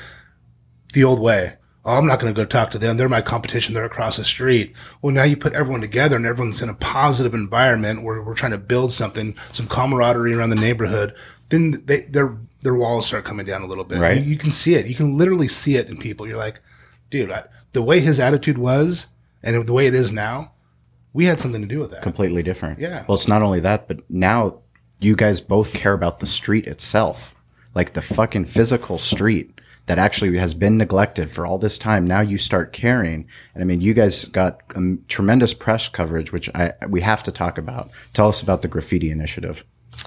[0.93, 1.58] the old way.
[1.89, 2.99] Oh, I'm not going to go talk to them.
[2.99, 3.73] They're my competition.
[3.73, 4.75] They're across the street.
[5.01, 8.53] Well, now you put everyone together and everyone's in a positive environment where we're trying
[8.53, 11.15] to build something, some camaraderie around the neighborhood.
[11.49, 14.01] Then they, their, their walls start coming down a little bit.
[14.01, 14.19] Right.
[14.19, 14.85] You, you can see it.
[14.85, 16.27] You can literally see it in people.
[16.27, 16.61] You're like,
[17.09, 19.07] dude, I, the way his attitude was
[19.43, 20.53] and the way it is now,
[21.15, 22.03] we had something to do with that.
[22.03, 22.81] completely different.
[22.81, 23.07] Yeah.
[23.09, 24.59] Well, it's not only that, but now
[25.01, 27.35] you guys both care about the street itself,
[27.75, 29.59] like the fucking physical street
[29.89, 32.07] that actually has been neglected for all this time.
[32.07, 36.49] Now you start caring, and I mean, you guys got um, tremendous press coverage, which
[36.55, 37.91] I we have to talk about.
[38.13, 39.65] Tell us about the graffiti initiative.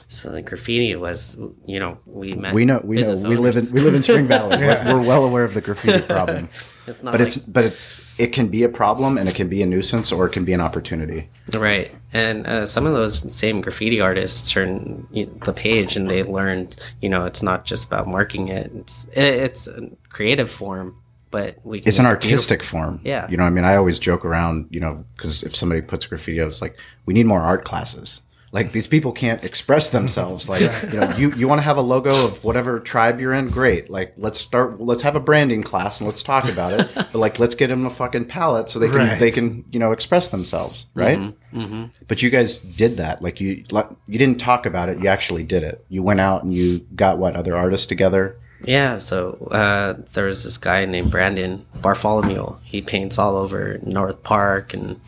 [0.07, 2.53] So the graffiti was, you know, we met.
[2.53, 4.57] We know, we know, business we live in we live in Spring Valley.
[4.59, 6.47] we're, we're well aware of the graffiti problem,
[6.88, 7.77] It's not but it's but it,
[8.18, 10.53] it can be a problem and it can be a nuisance or it can be
[10.53, 11.30] an opportunity.
[11.53, 16.76] Right, and uh, some of those same graffiti artists turn the page, and they learned,
[17.01, 20.97] you know, it's not just about marking it; it's it's a creative form,
[21.32, 22.32] but we can it's an beautiful.
[22.32, 22.99] artistic form.
[23.03, 23.28] Yeah.
[23.30, 26.41] You know, I mean, I always joke around, you know, because if somebody puts graffiti
[26.41, 28.22] up, it's like, we need more art classes.
[28.54, 30.49] Like these people can't express themselves.
[30.49, 33.47] Like, you know, you, you want to have a logo of whatever tribe you're in,
[33.49, 33.89] great.
[33.89, 36.89] Like, let's start, let's have a branding class and let's talk about it.
[36.95, 39.20] But like, let's get them a fucking palette so they can, Right.
[39.20, 40.88] they can, you know, express themselves.
[40.93, 41.18] Right.
[41.54, 41.86] Mm-hmm.
[42.10, 43.22] But you guys did that.
[43.22, 43.64] Like you,
[44.08, 44.99] you didn't talk about it.
[44.99, 45.86] You actually did it.
[45.88, 48.36] You went out and you got what other artists together.
[48.64, 52.58] Yeah, so uh, there was this guy named Brandon Bartholomew.
[52.64, 55.02] He paints all over North Park and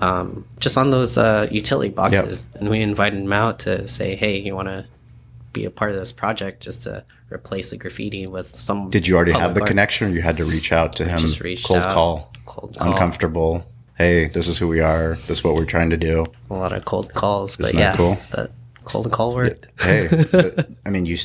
[0.00, 2.46] um, just on those uh, utility boxes.
[2.54, 4.86] And we invited him out to say, "Hey, you want to
[5.52, 6.62] be a part of this project?
[6.62, 10.10] Just to replace the graffiti with some." Did you already have the art." connection or
[10.14, 11.18] you had to reach out to him?
[11.18, 11.94] Just reached cold out.
[11.94, 12.32] call.
[12.46, 12.92] Cold call.
[12.92, 13.66] uncomfortable.
[13.98, 15.16] Hey, this is who we are.
[15.26, 16.24] This is what we're trying to do.
[16.50, 18.18] A lot of cold calls, but Isn't yeah, cool?
[18.30, 18.50] the
[18.84, 19.68] cold call worked.
[19.80, 21.16] Hey, but, I mean, you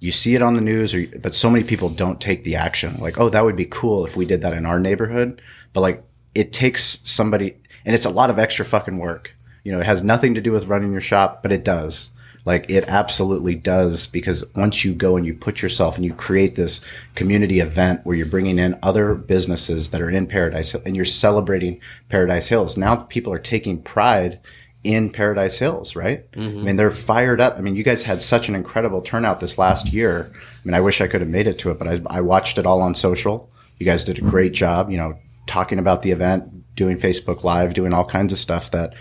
[0.00, 2.96] you see it on the news, or but so many people don't take the action.
[2.98, 5.40] Like, oh, that would be cool if we did that in our neighborhood.
[5.72, 6.02] But like,
[6.34, 7.56] it takes somebody,
[7.88, 9.34] and it's a lot of extra fucking work.
[9.64, 12.10] You know, it has nothing to do with running your shop, but it does.
[12.44, 16.54] Like it absolutely does because once you go and you put yourself and you create
[16.54, 16.82] this
[17.14, 21.06] community event where you're bringing in other businesses that are in Paradise Hill and you're
[21.06, 21.80] celebrating
[22.10, 22.76] Paradise Hills.
[22.76, 24.38] Now people are taking pride
[24.84, 26.30] in Paradise Hills, right?
[26.32, 26.58] Mm-hmm.
[26.58, 27.56] I mean, they're fired up.
[27.56, 30.30] I mean, you guys had such an incredible turnout this last year.
[30.30, 32.58] I mean, I wish I could have made it to it, but I, I watched
[32.58, 33.50] it all on social.
[33.78, 34.28] You guys did a mm-hmm.
[34.28, 38.38] great job, you know, talking about the event, doing Facebook Live, doing all kinds of
[38.38, 38.94] stuff that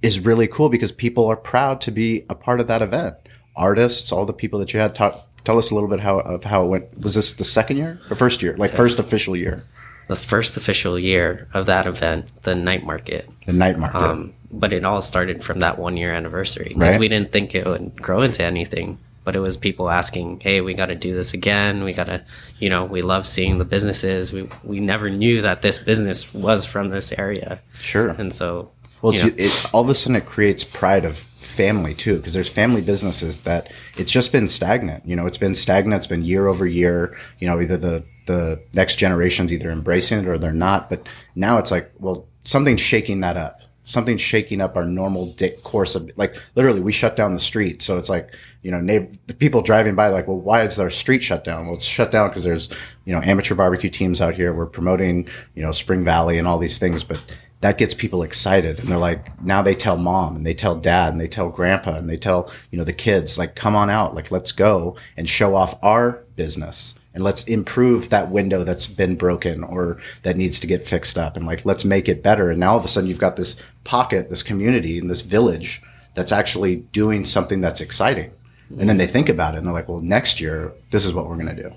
[0.00, 3.16] is really cool because people are proud to be a part of that event.
[3.56, 4.94] Artists, all the people that you had.
[4.94, 7.00] Talk, tell us a little bit how of how it went.
[7.00, 8.56] Was this the second year or first year?
[8.56, 9.64] Like first official year,
[10.06, 13.28] The first official year of that event, the night market.
[13.46, 13.98] the night market.
[13.98, 17.00] Um, but it all started from that one year anniversary because Right.
[17.00, 18.98] we didn't think it would grow into anything.
[19.24, 21.84] But it was people asking, "Hey, we got to do this again.
[21.84, 22.24] We got to,
[22.58, 24.32] you know, we love seeing the businesses.
[24.32, 28.10] We we never knew that this business was from this area, sure.
[28.18, 28.70] and so
[29.02, 32.32] Well, you know, it, all of a sudden it creates pride of family too, because
[32.32, 35.04] there's family businesses that it's just been stagnant.
[35.06, 35.98] You know, it's been stagnant.
[35.98, 37.16] It's been year over year.
[37.38, 40.88] You know, either the the next generation's either embracing it or they're not.
[40.88, 43.60] But now it's like, well, something's shaking that up.
[43.84, 47.82] Something's shaking up our normal course of like literally we shut down the street.
[47.82, 48.32] So it's like
[48.62, 51.66] you know, neigh- people driving by like, well, why is our street shut down?
[51.66, 52.68] Well, it's shut down because there's
[53.04, 54.52] you know amateur barbecue teams out here.
[54.52, 57.22] We're promoting you know Spring Valley and all these things, but
[57.60, 61.12] that gets people excited and they're like now they tell mom and they tell dad
[61.12, 64.14] and they tell grandpa and they tell you know the kids like come on out
[64.14, 69.16] like let's go and show off our business and let's improve that window that's been
[69.16, 72.60] broken or that needs to get fixed up and like let's make it better and
[72.60, 75.82] now all of a sudden you've got this pocket this community and this village
[76.14, 78.30] that's actually doing something that's exciting
[78.78, 81.26] and then they think about it and they're like well next year this is what
[81.26, 81.74] we're going to do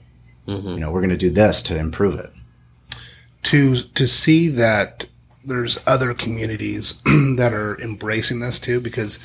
[0.47, 0.69] mm-hmm.
[0.69, 2.31] you know we're going to do this to improve it.
[3.43, 5.05] To to see that
[5.43, 7.01] there's other communities
[7.35, 9.19] that are embracing this too because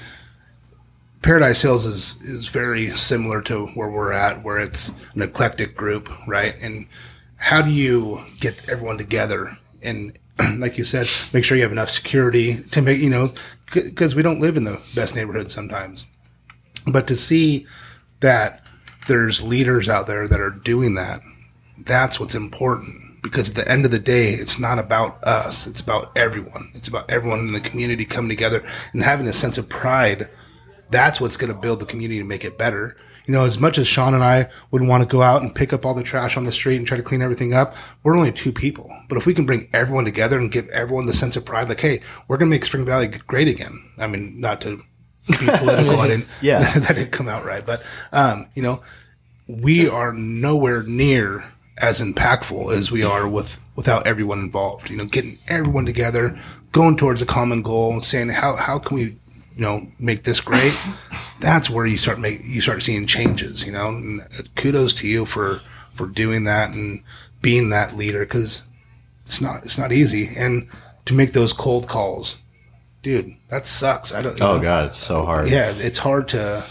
[1.23, 6.11] Paradise Hills is is very similar to where we're at where it's an eclectic group
[6.27, 6.55] right?
[6.61, 6.89] And
[7.37, 10.19] how do you get everyone together and
[10.59, 13.33] like you said make sure you have enough security to make you know
[13.73, 16.07] because we don't live in the best neighborhoods sometimes
[16.87, 17.67] but to see
[18.21, 18.65] that
[19.07, 21.21] there's leaders out there that are doing that
[21.85, 23.23] that's what's important.
[23.23, 25.67] Because at the end of the day it's not about us.
[25.67, 26.71] It's about everyone.
[26.75, 30.29] It's about everyone in the community coming together and having a sense of pride.
[30.91, 32.97] That's what's going to build the community and make it better.
[33.27, 35.75] You know as much as sean and i would want to go out and pick
[35.75, 38.33] up all the trash on the street and try to clean everything up we're only
[38.33, 38.91] two people.
[39.07, 41.81] But if we can bring everyone together and give everyone the sense of pride like
[41.81, 43.91] hey we're going to make spring valley great again.
[43.99, 44.81] I mean not to
[45.29, 46.79] be political i didn't Yeah.
[46.79, 48.83] that didn't come out right but um, you know
[49.49, 54.91] we are nowhere near as impactful as we are with without everyone involved.
[54.91, 56.39] You know, getting everyone together,
[56.73, 59.17] going towards a common goal, saying how how can we, you
[59.57, 60.79] know, make this great.
[61.41, 63.65] That's where you start make you start seeing changes.
[63.65, 64.23] You know, and
[64.57, 65.61] kudos to you for
[65.93, 67.03] for doing that and
[67.41, 68.63] being that leader because
[69.25, 70.69] it's not it's not easy and
[71.05, 72.37] to make those cold calls
[73.03, 74.13] dude, that sucks.
[74.13, 74.41] I don't.
[74.41, 74.63] Oh know.
[74.63, 75.49] god, it's so hard.
[75.49, 76.65] Yeah, it's hard to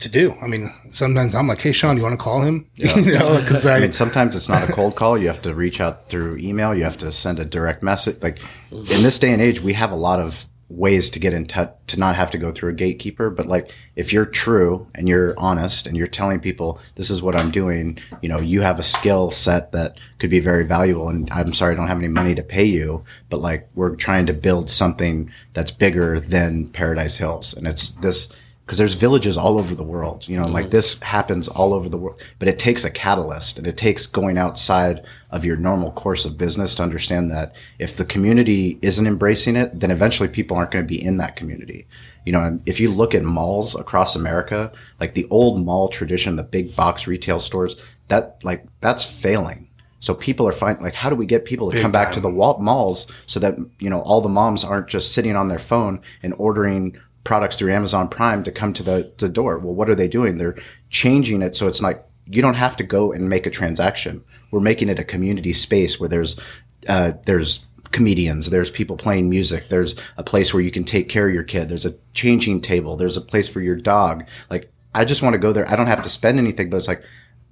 [0.00, 0.34] to do.
[0.42, 2.68] I mean, sometimes I'm like, hey, Sean, you want to call him?
[2.74, 5.18] you know, because I, I mean, sometimes it's not a cold call.
[5.18, 6.74] You have to reach out through email.
[6.74, 8.20] You have to send a direct message.
[8.22, 8.40] Like
[8.70, 11.74] in this day and age, we have a lot of ways to get in touch
[11.88, 13.28] to not have to go through a gatekeeper.
[13.28, 17.34] But like, if you're true and you're honest and you're telling people this is what
[17.34, 21.08] I'm doing, you know, you have a skill set that could be very valuable.
[21.08, 24.26] And I'm sorry, I don't have any money to pay you, but like, we're trying
[24.26, 27.52] to build something that's bigger than Paradise Hills.
[27.52, 28.32] And it's this
[28.70, 30.70] because there's villages all over the world you know like mm-hmm.
[30.70, 34.38] this happens all over the world but it takes a catalyst and it takes going
[34.38, 39.56] outside of your normal course of business to understand that if the community isn't embracing
[39.56, 41.84] it then eventually people aren't going to be in that community.
[42.24, 46.44] You know if you look at malls across america like the old mall tradition the
[46.44, 47.74] big box retail stores
[48.06, 49.66] that like that's failing.
[50.02, 52.20] So people are finding like, how do we get people to Big come back to
[52.20, 56.00] the malls so that you know all the moms aren't just sitting on their phone
[56.22, 56.98] and ordering
[57.30, 59.56] products through Amazon Prime to come to the, the door?
[59.56, 60.36] Well, what are they doing?
[60.36, 60.56] They're
[60.88, 64.24] changing it so it's like you don't have to go and make a transaction.
[64.50, 66.36] We're making it a community space where there's
[66.88, 71.28] uh, there's comedians, there's people playing music, there's a place where you can take care
[71.28, 74.24] of your kid, there's a changing table, there's a place for your dog.
[74.50, 75.70] Like I just want to go there.
[75.70, 77.04] I don't have to spend anything, but it's like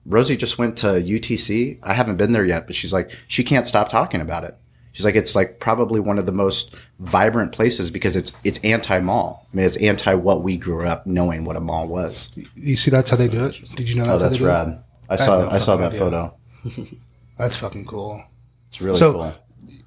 [0.04, 1.78] Rosie just went to UTC.
[1.84, 4.58] I haven't been there yet, but she's like, she can't stop talking about it.
[4.98, 8.98] She's like, it's like probably one of the most vibrant places because it's it's anti
[8.98, 9.46] mall.
[9.52, 12.30] I mean, it's anti what we grew up knowing what a mall was.
[12.56, 13.60] you see, that's how they do it.
[13.76, 14.68] Did you know that's, Oh, how that's they do rad.
[14.70, 14.78] it?
[15.08, 15.98] I saw no I saw that idea.
[16.00, 16.34] photo.
[17.38, 18.20] That's fucking cool.
[18.68, 19.34] It's really So- cool.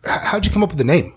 [0.06, 1.14] H- how'd you come up with the name?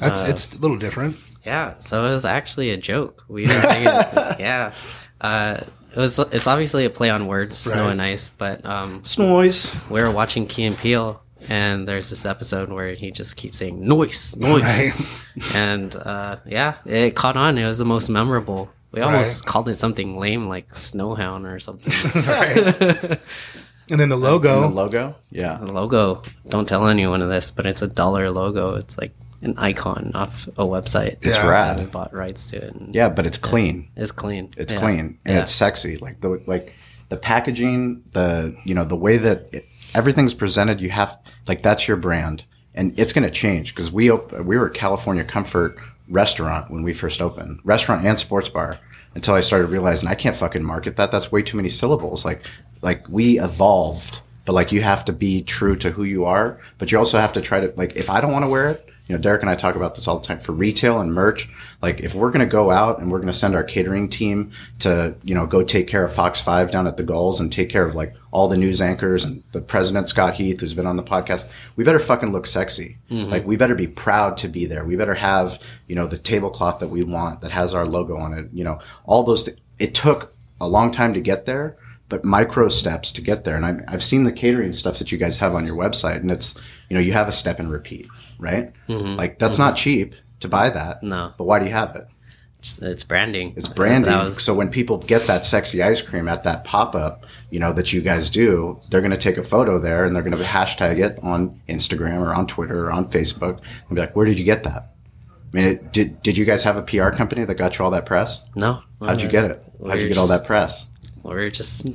[0.00, 1.16] That's Uh, it's a little different.
[1.46, 3.24] Yeah, so it was actually a joke.
[3.28, 4.72] We didn't think it, yeah.
[5.20, 5.60] Uh,
[5.94, 6.18] it was.
[6.18, 8.28] It's obviously a play on words, snow and ice.
[8.28, 9.74] But um, Noise.
[9.88, 13.86] we were watching Key and Peele, and there's this episode where he just keeps saying
[13.86, 15.02] noise, noise,
[15.54, 17.58] and uh, yeah, it caught on.
[17.58, 18.70] It was the most memorable.
[18.92, 19.50] We almost Right.
[19.50, 21.92] called it something lame like Snowhound or something.
[23.90, 24.62] and then the logo.
[24.62, 25.16] And the logo?
[25.30, 25.58] Yeah.
[25.58, 26.22] the logo.
[26.48, 28.74] Don't tell anyone of this, but it's a dollar logo.
[28.76, 31.16] It's like an icon off a website.
[31.26, 31.78] It's And rad.
[31.78, 32.74] we bought rights to it.
[32.74, 33.88] And Yeah, but it's clean.
[33.96, 34.52] It's clean.
[34.56, 34.78] It's Yeah.
[34.78, 35.40] clean and Yeah.
[35.42, 35.96] it's sexy.
[35.96, 36.74] Like the like
[37.08, 40.80] the packaging, the you know the way that it, everything's presented.
[40.80, 44.56] You have like that's your brand, and it's going to change because we op- we
[44.56, 45.78] were a California Comfort
[46.08, 48.78] restaurant when we first opened, restaurant and sports bar.
[49.14, 51.10] Until I started realizing I can't fucking market that.
[51.10, 52.24] That's way too many syllables.
[52.24, 52.42] Like
[52.80, 56.58] like we evolved, but like you have to be true to who you are.
[56.78, 58.88] But you also have to try to like if I don't want to wear it,
[59.08, 61.48] you know, Derek and I talk about this all the time for retail and merch.
[61.82, 64.52] Like if we're going to go out and we're going to send our catering team
[64.78, 67.68] to, you know, go take care of Fox 5 down at the Gulls and take
[67.68, 70.96] care of like all the news anchors and the president Scott Heath who's been on
[70.96, 72.98] the podcast, we better fucking look sexy.
[73.10, 73.30] Mm-hmm.
[73.30, 74.84] Like we better be proud to be there.
[74.84, 78.32] We better have, you know, the tablecloth that we want that has our logo on
[78.34, 81.76] it, you know, all those th- it took a long time to get there,
[82.12, 83.56] but micro steps to get there.
[83.56, 86.30] And I've, I've seen the catering stuff that you guys have on your website and
[86.30, 86.54] it's,
[86.90, 88.06] you know, you have a step and repeat,
[88.38, 88.70] right?
[88.86, 89.16] Mm-hmm.
[89.16, 91.02] Like that's not cheap to buy that.
[91.02, 91.32] No.
[91.38, 92.06] But why do you have it?
[92.58, 93.54] It's, it's branding.
[93.56, 94.12] It's branding.
[94.12, 97.72] Was, so when people get that sexy ice cream at that pop up, you know,
[97.72, 100.44] that you guys do, they're going to take a photo there and they're going to
[100.44, 103.58] hashtag it on Instagram or on Twitter or on Facebook
[103.88, 104.92] and be like, where did you get that?
[105.50, 107.90] I mean, it, did, did you guys have a PR company that got you all
[107.92, 108.42] that press?
[109.00, 109.08] no.
[109.08, 109.64] How'd you get it?
[109.84, 110.84] How'd you get all that press?
[111.22, 111.86] We were just,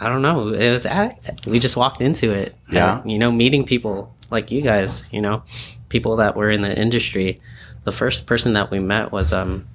[0.00, 0.48] I don't know.
[0.48, 2.54] It was, at, we just walked into it.
[2.70, 3.00] Yeah.
[3.00, 5.42] And, you know, meeting people like you guys, you know,
[5.88, 7.40] people that were in the industry.
[7.84, 9.66] The first person that we met was, um,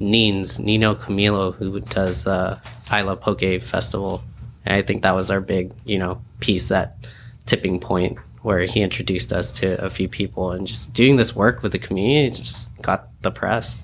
[0.00, 2.60] Neens, Nino Camilo, who does, uh,
[2.90, 4.22] I Love Poke Festival.
[4.64, 7.06] And I think that was our big, you know, piece, that
[7.46, 11.62] tipping point where he introduced us to a few people and just doing this work
[11.62, 13.80] with the community just got the press.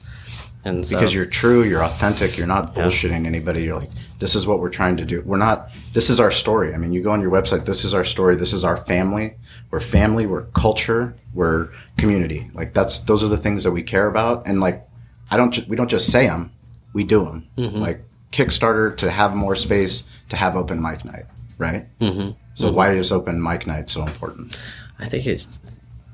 [0.64, 3.64] And so, because you're true, you're authentic, you're not bullshitting anybody.
[3.64, 3.90] You're like,
[4.20, 5.22] this is what we're trying to do.
[5.22, 6.72] We're not, this is our story.
[6.72, 9.34] I mean, you go on your website, this is our story, this is our family.
[9.70, 12.50] We're family, we're culture, we're community.
[12.54, 14.46] Like that's, those are the things that we care about.
[14.46, 14.86] And like,
[15.30, 16.52] I don't, we don't just say them,
[16.92, 17.48] we do them.
[17.56, 21.26] Like Kickstarter to have more space to have open mic night,
[21.58, 21.86] right?
[21.98, 22.32] Mm-hmm.
[22.54, 24.58] So why is open mic night so important?
[24.98, 25.58] I think it's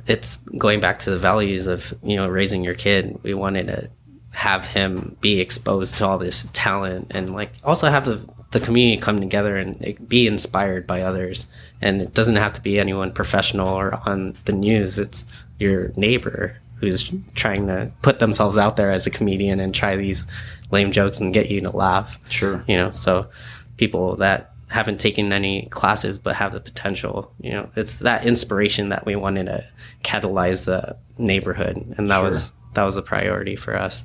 [0.07, 3.19] it's going back to the values of you know raising your kid.
[3.23, 3.91] We wanted to
[4.39, 8.97] have him be exposed to all this talent and like also have the the community
[8.97, 11.47] come together and be inspired by others.
[11.83, 14.97] And it doesn't have to be anyone professional or on the news.
[14.97, 15.25] It's
[15.59, 20.25] your neighbor who's trying to put themselves out there as a comedian and try these
[20.71, 22.17] lame jokes and get you to laugh.
[22.31, 22.65] Sure.
[22.69, 23.29] You know, so
[23.77, 28.91] people that haven't taken any classes but have the potential, you know, it's that inspiration
[28.91, 29.69] that we wanted to
[30.05, 31.77] catalyze the neighborhood.
[31.99, 34.05] And that was that was a priority for us.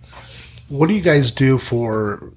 [0.67, 2.33] What do you guys do for?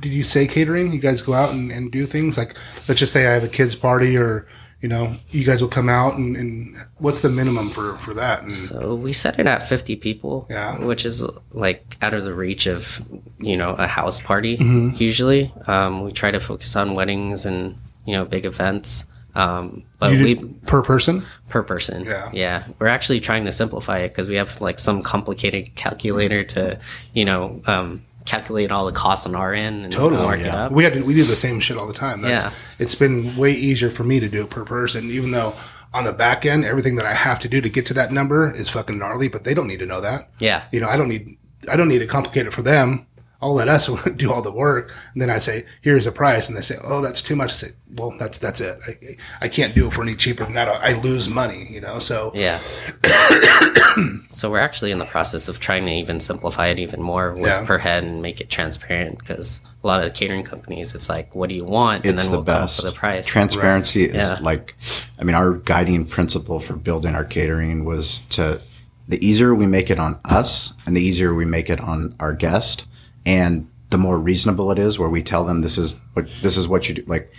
[0.00, 0.92] Did you say catering?
[0.92, 2.56] You guys go out and, and do things like,
[2.88, 4.46] let's just say I have a kids party, or
[4.80, 8.42] you know, you guys will come out and, and what's the minimum for for that?
[8.42, 10.78] And, So we set it at 50 people, Yeah.
[10.84, 13.00] which is like out of the reach of,
[13.38, 14.96] you know, a house party Mm-hmm.
[14.96, 15.52] usually.
[15.68, 17.76] Um, we try to focus on weddings and,
[18.06, 19.04] you know, big events.
[19.34, 20.34] Um, but we,
[20.66, 21.24] per person?
[21.48, 22.04] per person.
[22.04, 22.30] Yeah.
[22.32, 22.64] Yeah.
[22.78, 26.78] We're actually trying to simplify it because we have like some complicated calculator to,
[27.14, 30.72] you know, um, calculate all the costs on our end and Totally, up.
[30.72, 32.22] We had to, we do the same shit all the time.
[32.22, 32.52] That's, Yeah.
[32.78, 35.54] It's been way easier for me to do it per person, even though
[35.94, 38.52] on the back end, everything that I have to do to get to that number
[38.54, 40.30] is fucking gnarly, but they don't need to know that.
[40.38, 40.64] Yeah.
[40.72, 41.36] You know, I don't need,
[41.68, 43.06] I don't need to complicate it for them.
[43.42, 44.92] I'll let us do all the work.
[45.12, 46.48] And then I say, here's a price.
[46.48, 47.50] And they say, oh, that's too much.
[47.50, 48.78] I say, well, that's, that's it.
[48.88, 50.68] I, I can't do it for any cheaper than that.
[50.68, 51.98] I lose money, you know?
[51.98, 52.60] So Yeah.
[54.30, 57.40] so we're actually in the process of trying to even simplify it even more with
[57.40, 57.66] Yeah.
[57.66, 61.34] per head and make it transparent because a lot of the catering companies, it's like,
[61.34, 62.04] what do you want?
[62.04, 62.82] And it's then the we'll come best.
[62.84, 63.26] with a price.
[63.26, 64.38] Transparency is Yeah.
[64.40, 64.76] like,
[65.18, 68.62] I mean, our guiding principle for building our catering was to
[69.08, 72.32] the easier we make it on us and the easier we make it on our
[72.32, 72.84] guest
[73.26, 76.66] and the more reasonable it is where we tell them this is what this is
[76.66, 77.32] what you do like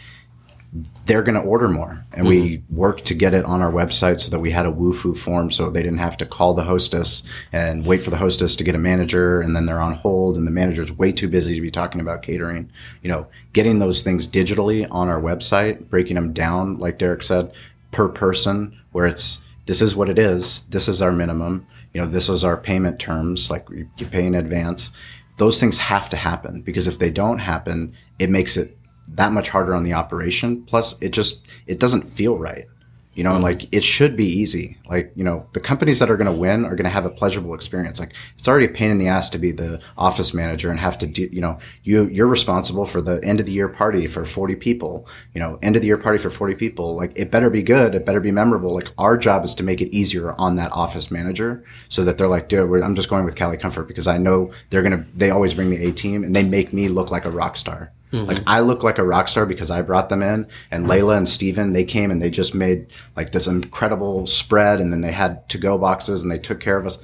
[1.06, 2.04] they're going to order more.
[2.14, 2.76] And we mm-hmm.
[2.76, 5.70] worked to get it on our website so that we had a Wufoo form so
[5.70, 8.80] they didn't have to call the hostess and wait for the hostess to get a
[8.80, 12.02] manager and then they're on hold and the manager's way too busy to be talking
[12.02, 12.72] about catering.
[13.02, 17.52] You know getting those things digitally on our website breaking them down like derek said
[17.92, 20.62] per person where it's this is what it is.
[20.70, 21.68] This is our minimum.
[21.94, 24.92] You know this is our payment terms like you you pay in advance
[25.38, 28.78] those things have to happen because if they don't happen it makes it
[29.08, 30.64] that much harder on the operation.
[30.64, 32.68] Plus, it just it doesn't feel right.
[33.16, 33.62] You know, and mm-hmm.
[33.62, 34.78] like it should be easy.
[34.90, 37.10] Like you know, the companies that are going to win are going to have a
[37.10, 38.00] pleasurable experience.
[38.00, 40.98] Like it's already a pain in the ass to be the office manager and have
[41.00, 41.30] to do.
[41.32, 45.08] You know, you you're responsible for the end of the year party for forty people.
[45.34, 46.96] You know, end of the year party for forty people.
[46.96, 47.94] Like it better be good.
[47.94, 48.74] It better be memorable.
[48.74, 52.28] Like our job is to make it easier on that office manager so that they're
[52.28, 55.06] like, dude, I'm just going with Cali Comfort because I know they're gonna.
[55.16, 57.92] They always bring the A team and they make me look like a rock star.
[58.14, 61.28] Like I look like a rock star because I brought them in, and Layla and
[61.28, 62.88] Steven, they came and they just made
[63.18, 66.78] like this incredible spread, and then they had to go boxes and they took care
[66.78, 67.00] of us.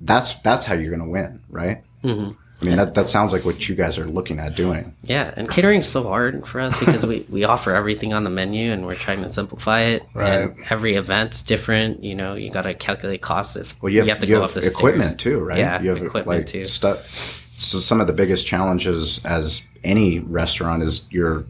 [0.00, 1.82] That's that's how you're gonna win, right?
[2.02, 2.32] Mm-hmm.
[2.62, 4.96] I mean, that that sounds like what you guys are looking at doing.
[5.02, 8.72] Yeah, and catering's so hard for us because we, we offer everything on the menu
[8.72, 10.02] and we're trying to simplify it.
[10.14, 12.02] And every event's different.
[12.02, 14.40] You know, you got to calculate costs if Well, you have, have to you go
[14.40, 15.34] have up the equipment stairs.
[15.34, 15.58] too, right?
[15.58, 16.64] Yeah, you have equipment like, too.
[16.64, 17.42] Stuff.
[17.56, 21.46] So some of the biggest challenges as any restaurant is your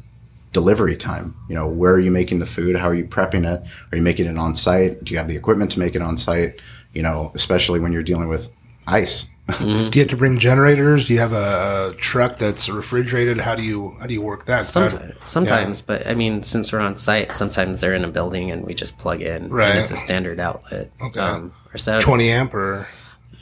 [0.52, 1.34] delivery time.
[1.48, 2.76] You know, where are you making the food?
[2.76, 3.62] How are you prepping it?
[3.92, 5.02] Are you making it on site?
[5.04, 6.60] Do you have the equipment to make it on site?
[6.92, 8.48] You know, especially when you're dealing with
[8.86, 9.26] ice.
[9.58, 11.06] do you have to bring generators?
[11.06, 13.38] Do you have a, a truck that's refrigerated?
[13.38, 14.60] How do you, how do you work that?
[14.60, 18.64] Sometimes, sometimes, but I mean, since we're on site, sometimes they're in a building and
[18.64, 19.48] we just plug in.
[19.50, 19.70] Right.
[19.70, 20.90] And it's a standard outlet.
[21.00, 21.20] Okay.
[21.20, 22.88] Um, or so 20 amp or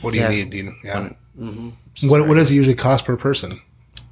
[0.03, 0.51] what do you need?
[0.51, 1.11] Do you, yeah.
[1.39, 1.71] Mm-hmm.
[2.09, 3.61] What, what does it usually cost per person?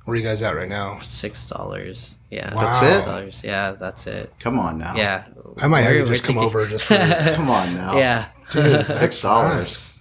[0.04, 0.98] Where are you guys at right now?
[1.00, 2.16] six dollars.
[2.30, 2.62] Yeah, Wow.
[2.62, 2.88] That's it?
[2.88, 3.44] Six dollars.
[3.44, 4.32] Yeah, that's it.
[4.40, 4.94] Come on now.
[4.96, 5.26] Yeah,
[5.58, 6.94] I might have We're- you just come thinking- over just for
[7.36, 7.96] Come on now.
[7.96, 9.92] Yeah, Dude, Six dollars.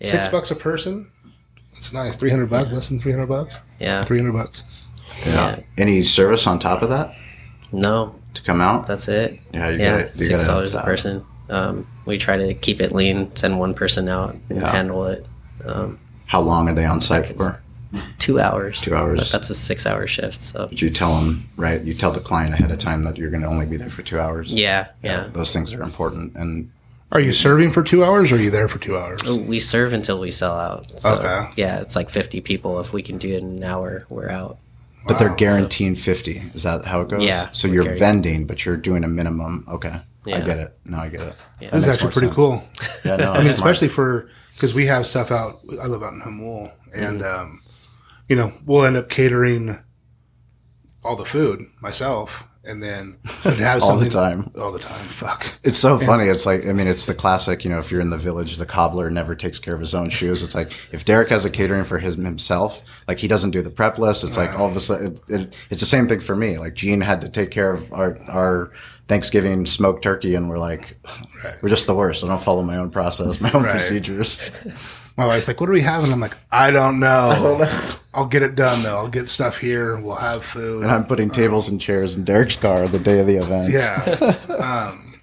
[0.00, 1.10] yeah, Six bucks a person?
[1.74, 2.16] That's nice.
[2.16, 2.72] 300 bucks?
[2.72, 3.56] Less than 300 bucks?
[3.78, 4.62] Yeah, 300 bucks.
[5.26, 5.60] Yeah.
[5.76, 7.14] Any service on top of that
[7.72, 8.86] no, to come out?
[8.86, 9.38] that's it.
[9.52, 11.24] yeah, you yeah, gotta, you six gotta- dollars a person.
[11.50, 14.70] Um, we try to keep it lean, send one person out and Yeah.
[14.72, 15.26] handle it.
[15.64, 15.98] Um,
[16.34, 17.60] How long are they on site It's- for?
[18.18, 18.80] two hours.
[18.80, 19.20] Two hours.
[19.20, 20.42] But that's a six-hour shift.
[20.42, 21.80] So But you tell them, right?
[21.80, 24.02] You tell the client ahead of time that you're going to only be there for
[24.02, 24.52] two hours.
[24.52, 25.28] yeah, yeah.
[25.32, 26.34] Those things are important.
[26.34, 26.70] And
[27.12, 29.20] Are you serving for two hours or are you there for two hours?
[29.24, 31.00] Oh, we serve until we sell out.
[31.00, 31.46] So, Okay.
[31.56, 32.80] Yeah, it's like 50 people.
[32.80, 34.58] If we can do it in an hour, we're out.
[35.06, 35.36] but they're Wow.
[35.36, 36.50] guaranteeing 50.
[36.54, 37.22] Is that how it goes?
[37.22, 37.98] Yeah, So you're guaranteed.
[38.08, 39.64] vending, but you're doing a minimum.
[39.70, 40.00] Okay.
[40.32, 40.78] I get it.
[40.84, 41.34] No, I get it.
[41.60, 41.70] Yeah.
[41.70, 42.36] This is actually pretty sense.
[42.36, 42.64] cool.
[43.04, 43.54] Yeah, no, I mean, smart.
[43.54, 45.60] especially for because we have stuff out.
[45.82, 47.40] I live out in Jamul, and Mm-hmm.
[47.40, 47.62] um,
[48.28, 49.78] you know we'll end up catering
[51.02, 54.50] all the food myself, and then would have All the time.
[54.58, 55.04] All the time.
[55.08, 55.46] Fuck.
[55.62, 56.24] It's so funny.
[56.28, 58.64] It's like, I mean, it's the classic, you know, if you're in the village, the
[58.64, 60.42] cobbler never takes care of his own shoes.
[60.42, 63.68] It's like, if Derek has a catering for his, himself, like he doesn't do the
[63.68, 64.24] prep list.
[64.24, 66.56] It's like all of a sudden, it, it, it's the same thing for me.
[66.56, 68.72] Like Gene had to take care of our, our
[69.08, 70.34] Thanksgiving smoked turkey.
[70.34, 70.96] And we're like,
[71.44, 71.54] Right.
[71.62, 72.24] we're just the worst.
[72.24, 73.72] I don't follow my own process, my own Right.
[73.72, 74.42] procedures.
[75.16, 77.68] My wife's like, "What are we having?" I'm like, "I don't know.
[78.12, 78.96] I'll get it done though.
[78.96, 79.96] I'll get stuff here.
[79.96, 83.28] We'll have food." And I'm putting tables and chairs in Derek's car the day of
[83.28, 83.70] the event.
[83.70, 84.34] Yeah.
[84.58, 85.14] um,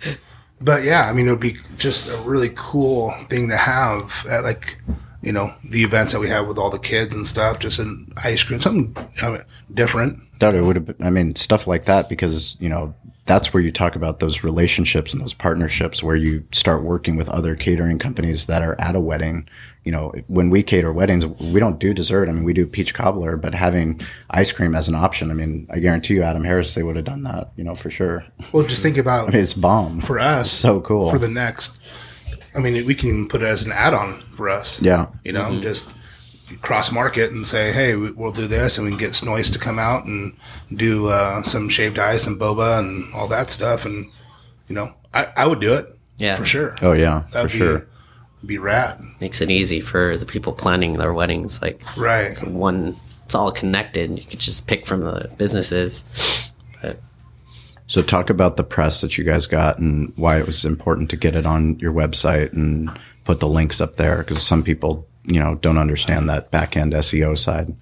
[0.61, 4.45] but yeah, I mean, it would be just a really cool thing to have at
[4.45, 4.77] like
[5.21, 8.13] you know, the events that we have with all the kids and stuff, just an
[8.15, 10.19] ice cream, something I mean, different.
[10.41, 12.93] That it would have been, I mean, stuff like that because, you know,
[13.25, 17.29] that's where you talk about those relationships and those partnerships where you start working with
[17.29, 19.47] other catering companies that are at a wedding.
[19.83, 22.27] You know, when we cater weddings, we don't do dessert.
[22.27, 25.67] I mean, we do peach cobbler, but having ice cream as an option, I mean,
[25.69, 28.25] I guarantee you, Adam Harris, they would have done that, you know, for sure.
[28.51, 30.01] Well, just think about I mean, it's bomb.
[30.01, 30.51] for us.
[30.51, 31.09] So cool.
[31.09, 31.77] For the next,
[32.55, 34.81] I mean, we can even put it as an add on for us.
[34.81, 35.07] Yeah.
[35.23, 35.61] You know, mm-hmm.
[35.61, 35.89] just
[36.57, 39.59] cross market and say, hey, we- we'll do this, and we can get Snoice to
[39.59, 40.33] come out and
[40.75, 44.09] do uh, some shaved ice and boba and all that stuff, and
[44.67, 45.85] you know, I, I would do it.
[46.17, 46.35] Yeah.
[46.35, 46.75] for sure.
[46.83, 47.87] Oh, yeah, for That'd be, sure.
[48.45, 49.01] Be rad.
[49.19, 51.61] Makes it easy for the people planning their weddings.
[51.61, 52.25] Like Right.
[52.25, 52.95] it's one,
[53.25, 54.19] it's all connected.
[54.19, 56.03] You could just pick from the businesses.
[56.81, 56.99] But
[57.87, 61.17] So talk about the press that you guys got and why it was important to
[61.17, 62.89] get it on your website and
[63.23, 66.93] put the links up there because some people, you know, don't understand that back end
[66.93, 67.75] SEO side.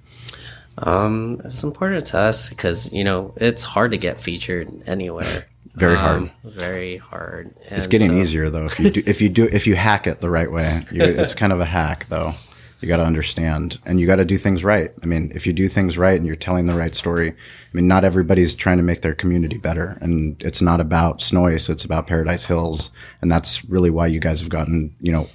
[0.80, 5.46] Um, it's important to us because you know it's hard to get featured anywhere.
[5.76, 6.32] Very Um, hard.
[6.56, 7.54] Very hard.
[7.70, 10.22] It's getting so- easier though if you do if you do if you hack it
[10.22, 10.84] the right way.
[10.92, 12.34] You, it's kind of a hack though.
[12.82, 14.94] You got to understand and you got to do things right.
[15.04, 17.36] I mean, if you do things right and you're telling the right story, I
[17.74, 21.68] mean, not everybody's trying to make their community better, and it's not about Snoice.
[21.68, 25.28] It's about Paradise Hills, and that's really why you guys have gotten you know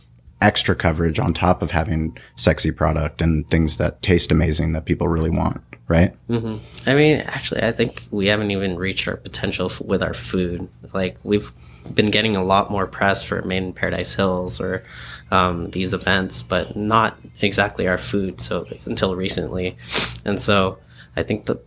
[0.45, 5.09] extra coverage on top of having sexy product and things that taste amazing that people
[5.09, 5.61] really want.
[5.89, 6.15] Right?
[6.87, 10.69] I mean, actually, I think we haven't even reached our potential f- with our food.
[10.95, 11.53] Like we've
[11.95, 14.83] been getting a lot more press for Made in Paradise Hills or
[15.31, 18.41] um, these events, but not exactly our food.
[18.41, 19.77] So until recently,
[20.25, 20.79] and so
[21.17, 21.59] I think that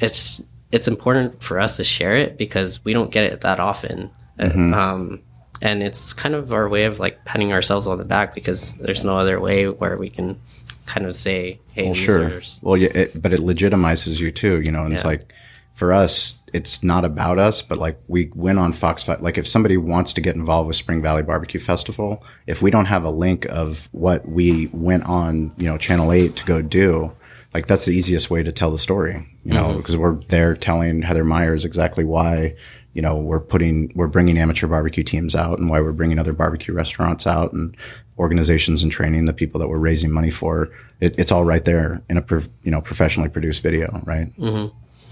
[0.00, 0.42] it's
[0.72, 4.10] it's important for us to share it because we don't get it that often.
[4.38, 5.20] Uh, Um,
[5.62, 9.04] and it's kind of our way of like patting ourselves on the back because there's
[9.04, 10.40] no other way where we can
[10.86, 12.42] kind of say, "Hey, Well, sure.
[12.62, 14.84] Well, yeah, it, but it legitimizes you too, you know.
[14.84, 15.32] And it's like
[15.74, 19.04] for us, it's not about us, but like we went on Fox.
[19.04, 22.70] Fi- Like if somebody wants to get involved with Spring Valley Barbecue Festival, if we
[22.70, 26.62] don't have a link of what we went on, you know, Channel Eight to go
[26.62, 27.12] do,
[27.52, 29.76] like that's the easiest way to tell the story, you know, mm-hmm.
[29.78, 32.54] because we're there telling Heather Myers exactly why.
[32.96, 36.32] You know, we're putting, we're bringing amateur barbecue teams out and why we're bringing other
[36.32, 37.76] barbecue restaurants out and
[38.18, 40.70] organizations and training the people that we're raising money for.
[41.00, 42.24] It, it's all right there in a,
[42.64, 44.32] you know, professionally produced video, right?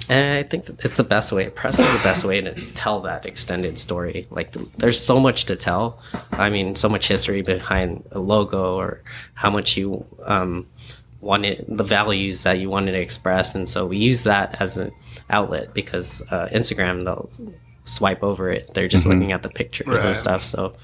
[0.09, 1.51] And I think it's the best way.
[1.51, 4.27] Press is the best way to tell that extended story.
[4.31, 5.99] Like, there's so much to tell.
[6.33, 9.03] I mean, so much history behind a logo or
[9.35, 10.67] how much you um,
[11.21, 13.55] wanted, the values that you wanted to express.
[13.55, 14.91] And so we use that as an
[15.29, 17.31] outlet because uh, Instagram, they'll
[17.85, 18.73] swipe over it.
[18.75, 20.05] They're just looking at the pictures Right.
[20.07, 20.45] and stuff.
[20.45, 20.75] So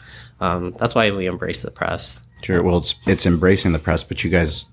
[0.41, 2.23] um, that's why we embrace the press.
[2.43, 2.63] Sure.
[2.63, 4.65] Well, it's it's embracing the press, but you guys,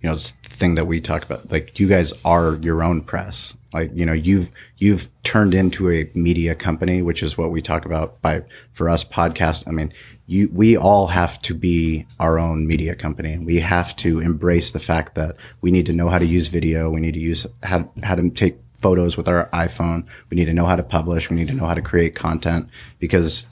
[0.00, 1.50] you know, it's the thing that we talk about.
[1.50, 3.54] Like you guys are your own press.
[3.72, 7.84] Like you know, you've you've turned into a media company, which is what we talk
[7.84, 8.42] about by
[8.74, 9.66] for us podcast.
[9.66, 9.92] I mean,
[10.26, 13.36] you we all have to be our own media company.
[13.38, 16.88] We have to embrace the fact that we need to know how to use video.
[16.90, 18.56] We need to use how how to take
[18.86, 20.06] photos with our iPhone.
[20.30, 21.28] We need to know how to publish.
[21.28, 22.70] We need to know how to create content
[23.00, 23.44] because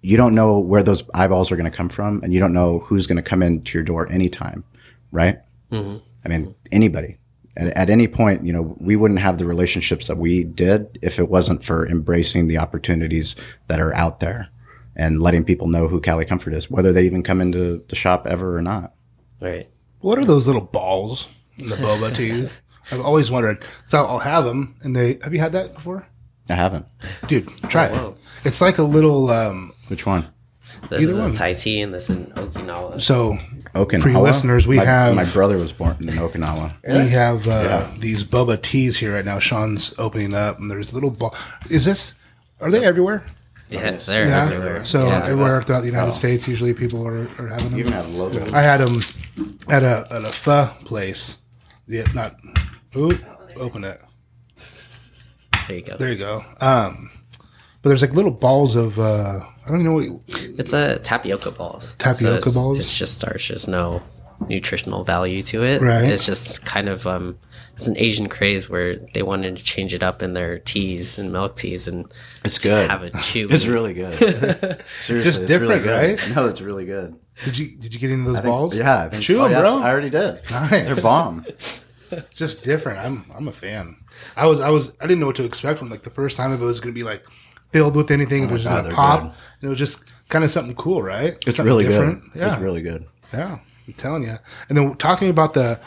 [0.00, 2.78] you don't know where those eyeballs are going to come from and you don't know
[2.78, 4.64] who's going to come into your door anytime
[5.12, 5.98] right mm-hmm.
[6.24, 7.18] i mean anybody
[7.58, 11.18] at, at any point you know we wouldn't have the relationships that we did if
[11.18, 13.36] it wasn't for embracing the opportunities
[13.68, 14.48] that are out there
[14.96, 18.26] and letting people know who cali comfort is whether they even come into the shop
[18.26, 18.94] ever or not
[19.40, 19.68] Right.
[20.00, 22.50] What are those little balls in the boba teas?
[22.92, 23.62] I've always wondered.
[23.88, 26.06] So I'll have them, and they have you had that before,
[26.48, 26.86] i haven't
[27.28, 27.48] dude?
[27.68, 28.08] Try Oh, whoa.
[28.10, 28.16] it.
[28.48, 29.30] It's like a little.
[29.30, 30.26] um which one
[30.88, 31.30] This Either is one.
[31.30, 33.00] a Thai tea and this is an Okinawa.
[33.00, 33.36] So
[33.74, 37.46] okinawa For you listeners, we my, have- my brother was born in okinawa we have
[37.46, 37.90] uh, Yeah.
[37.98, 39.38] these boba teas here right now.
[39.38, 41.34] Sean's opening up, and there's little ball.
[41.68, 42.14] Is this?
[42.60, 43.24] Are they everywhere?
[43.68, 44.44] Yeah, they're Yeah.
[44.46, 44.84] everywhere.
[44.84, 45.22] So Yeah.
[45.24, 46.22] everywhere throughout the United Oh.
[46.22, 47.74] States, usually people are, are having them.
[47.78, 49.00] you even have a logo I had them
[49.68, 51.36] at a at a pho place.
[51.86, 52.34] Yeah, not.
[52.96, 53.16] Ooh,
[53.56, 54.00] open it.
[55.68, 55.96] there you go.
[55.96, 56.42] There you go.
[56.60, 57.10] Um,
[57.82, 59.94] but there's like little balls of uh, I don't know.
[59.94, 60.20] What,
[60.58, 61.94] It's a tapioca balls.
[61.98, 62.78] Tapioca it's, balls?
[62.78, 63.48] It's just starch.
[63.48, 64.02] There's no
[64.48, 65.80] nutritional value to it.
[65.82, 66.04] Right.
[66.04, 67.38] It's just kind of um,
[67.74, 71.32] it's an Asian craze where they wanted to change it up in their teas and
[71.32, 72.06] milk teas and
[72.44, 72.90] It's just good.
[72.90, 73.48] have a chew.
[73.50, 74.14] it's really good
[75.00, 76.20] Seriously, just it's different, really good.
[76.20, 76.34] right?
[76.34, 78.76] no it's really good did you did you get into those I think- balls?
[78.76, 79.78] Yeah, I think, Chew oh, 'em, yeah, bro.
[79.80, 80.40] I already did.
[80.50, 80.70] Nice.
[80.70, 81.46] They're bomb.
[82.10, 82.98] It's just different.
[82.98, 83.96] I'm I'm a fan.
[84.36, 86.52] I was I was I didn't know what to expect from like the first time
[86.52, 87.24] if it was going to be like
[87.72, 88.44] filled with anything.
[88.44, 89.20] if it was God, just going to pop.
[89.20, 89.26] good.
[89.60, 91.34] And it was just kind of something cool, right?
[91.46, 92.22] It's Something really different.
[92.32, 92.40] good.
[92.40, 93.06] Yeah, It's really good.
[93.32, 93.58] yeah.
[93.86, 94.34] I'm telling you.
[94.68, 95.80] And then talk to me about the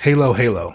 [0.00, 0.74] Halo Halo.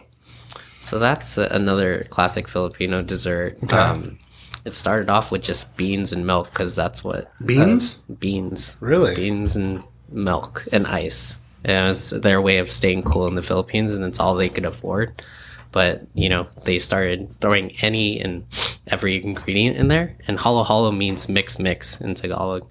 [0.81, 3.57] So that's uh, another classic Filipino dessert.
[3.63, 3.75] Okay.
[3.77, 4.19] Um,
[4.65, 8.03] it started off with just beans and milk because that's what Beans?
[8.09, 9.15] uh, beans, Really?
[9.15, 11.39] beans and milk and ice.
[11.65, 15.13] It's their way of staying cool in the Philippines, and it's all they could afford.
[15.71, 18.45] But you know, they started throwing any and
[18.87, 22.67] every ingredient in there, and halo halo means mix mix in Tagalog,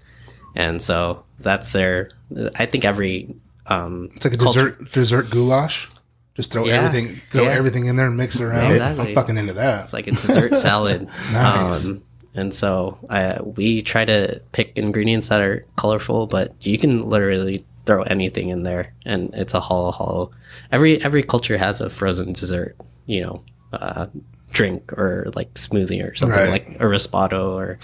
[0.54, 2.10] and so that's their.
[2.56, 3.34] I think every
[3.66, 5.88] um, It's like a culture- dessert dessert goulash.
[6.34, 6.82] Just throw Yeah.
[6.82, 7.50] everything throw Yeah.
[7.50, 8.70] everything in there and mix it around.
[8.70, 9.08] Exactly.
[9.08, 9.82] I'm fucking into that.
[9.84, 11.06] It's like a dessert salad.
[11.32, 11.84] Nice.
[11.84, 12.02] Um,
[12.34, 17.64] and so uh, we try to pick ingredients that are colorful, but you can literally
[17.86, 20.30] throw anything in there, and it's a halo halo.
[20.70, 22.76] Every every culture has a frozen dessert,
[23.06, 24.06] you know, uh,
[24.52, 26.50] drink or like smoothie or something Right.
[26.50, 27.78] like a risotto or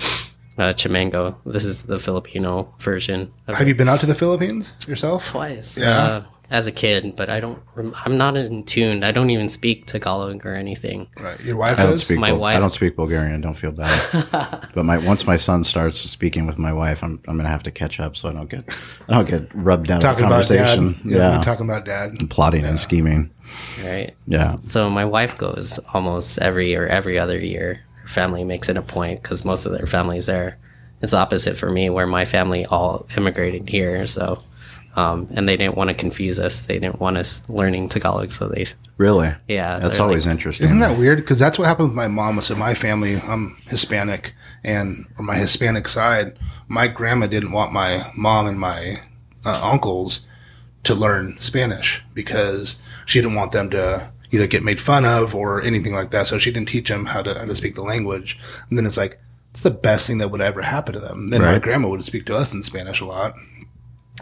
[0.59, 1.37] uh, chamango.
[1.47, 3.33] This is the Filipino version.
[3.47, 5.27] Of Have you been out to the Philippines yourself?
[5.27, 5.99] twice Yeah.
[5.99, 7.59] uh, as a kid, but I don't.
[7.77, 9.05] I'm not in tune.
[9.05, 11.07] I don't even speak Tagalog or anything.
[11.21, 11.39] Right.
[11.43, 12.05] Your wife I don't does?
[12.05, 12.19] speak.
[12.19, 13.41] My Bul- wife- I don't speak Bulgarian.
[13.41, 14.69] Don't feel bad.
[14.75, 17.71] but my once my son starts speaking with my wife, I'm I'm gonna have to
[17.71, 18.65] catch up so I don't get
[19.09, 20.67] I don't get rubbed out of the talking about dad.
[20.79, 21.11] conversation.
[21.11, 21.35] Yeah.
[21.37, 22.31] Yeah, talking about dad.
[22.31, 23.31] plotting and scheming.
[23.85, 24.15] right?
[24.27, 24.57] Yeah.
[24.61, 27.81] So my wife goes almost every or every other year.
[28.03, 30.59] Her family makes it a point because most of their family's there.
[31.01, 34.05] It's opposite for me, where my family all immigrated here.
[34.09, 34.43] So,
[34.99, 36.63] um, and they didn't want to confuse us.
[36.63, 38.33] They didn't want us learning Tagalog.
[38.33, 38.65] So they,
[38.97, 39.33] Really?
[39.47, 40.65] Yeah, That's always like- interesting.
[40.65, 41.19] Isn't that weird?
[41.19, 42.41] Because that's what happened with my mom.
[42.41, 44.35] So my family, I'm Hispanic,
[44.65, 46.37] and on my Hispanic side,
[46.67, 48.97] my grandma didn't want my mom and my
[49.47, 50.23] uh, uncles
[50.83, 55.63] to learn Spanish because she didn't want them to either get made fun of or
[55.63, 56.27] anything like that.
[56.27, 58.37] So she didn't teach them how to how to speak the language.
[58.69, 59.21] And then it's like
[59.53, 61.31] it's the best thing that would ever happen to them.
[61.31, 63.35] Then my grandma would speak to us in Spanish a lot,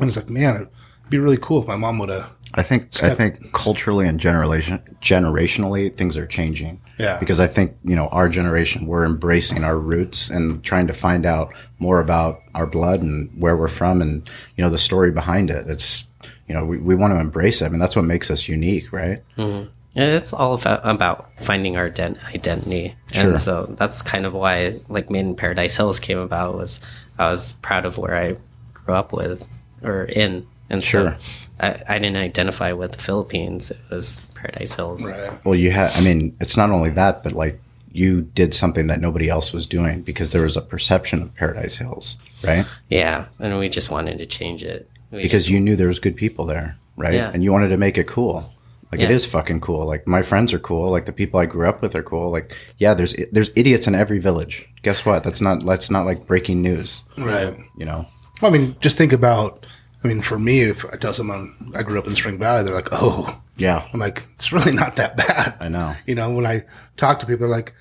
[0.01, 0.69] and it's like, man, it'd
[1.11, 2.31] be really cool if my mom would have.
[2.55, 6.81] I think I think culturally and generation generationally things are changing.
[6.99, 7.19] Yeah.
[7.19, 11.27] Because I think, you know, our generation we're embracing our roots and trying to find
[11.27, 15.51] out more about our blood and where we're from and, you know, the story behind
[15.51, 15.69] it.
[15.69, 16.05] It's
[16.49, 17.67] you know, we, we want to embrace it.
[17.67, 19.23] I mean, that's what makes us unique, right?
[19.37, 19.69] Mm-hmm.
[19.99, 22.95] it's all about, about finding our ident- identity.
[23.13, 23.31] Sure.
[23.31, 26.81] And so that's kind of why like Made in Paradise Hills came about was
[27.19, 28.37] I was proud of where I
[28.75, 29.45] grew up with
[29.83, 30.47] or in.
[30.69, 31.17] And Sure.
[31.19, 31.25] so
[31.61, 33.71] I, I didn't identify with the Philippines.
[33.71, 35.09] It was Paradise Hills.
[35.09, 35.31] Right.
[35.45, 37.61] Well, you had, I mean, it's not only that, but like
[37.93, 41.77] you did something that nobody else was doing because there was a perception of Paradise
[41.77, 42.67] Hills, right?
[42.89, 44.91] Yeah, and we just wanted to change it.
[45.13, 47.15] We Because just- you knew there was good people there, right?
[47.15, 47.31] Yeah.
[47.33, 48.53] And you wanted to make it cool.
[48.93, 49.17] Like it Yeah.
[49.17, 49.87] is fucking cool.
[49.87, 50.91] Like my friends are cool.
[50.91, 52.31] Like the people I grew up with are cool.
[52.31, 54.69] Like yeah, there's there's idiots in every village.
[54.83, 55.23] Guess what?
[55.25, 57.03] That's not that's not like breaking news.
[57.19, 57.57] Right.
[57.77, 58.07] You know.
[58.41, 59.67] Well, I mean, just think about.
[60.05, 62.75] I mean, for me, if I tell someone I grew up in Spring Valley, they're
[62.75, 63.89] like, "Oh," Yeah.
[63.93, 65.95] I'm like, "It's really not that bad." I know.
[66.07, 66.63] You know, when I
[66.97, 67.75] talk to people, they're like,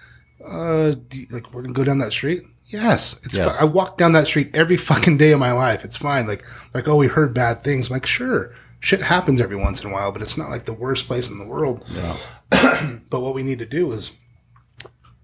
[0.48, 3.36] "Uh, you- like we're gonna go down that street." Yes, it's.
[3.36, 3.46] Yes.
[3.56, 5.86] Fi- I walk down that street every fucking day of my life.
[5.86, 6.26] It's fine.
[6.28, 6.44] Like,
[6.74, 7.90] like, oh, we heard bad things.
[7.90, 10.74] I'm like, sure, shit happens every once in a while, but it's not like the
[10.74, 11.84] worst place in the world.
[11.94, 12.18] Yeah.
[13.10, 14.12] But what we need to do is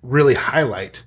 [0.04, 1.04] really highlight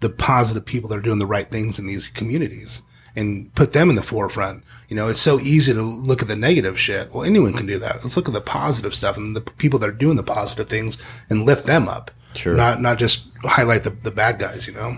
[0.00, 2.80] the positive people that are doing the right things in these communities
[3.16, 4.64] and put them in the forefront.
[4.88, 7.12] You know, it's so easy to look at the negative shit.
[7.12, 7.96] Well, anyone can do that.
[7.96, 10.98] Let's look at the positive stuff and the people that are doing the positive things
[11.28, 12.10] and lift them up.
[12.34, 12.54] Sure.
[12.54, 14.96] Not not just highlight the, the bad guys, you know?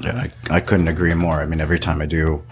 [0.00, 1.40] Yeah, I, I couldn't agree more.
[1.40, 2.42] I mean, every time I do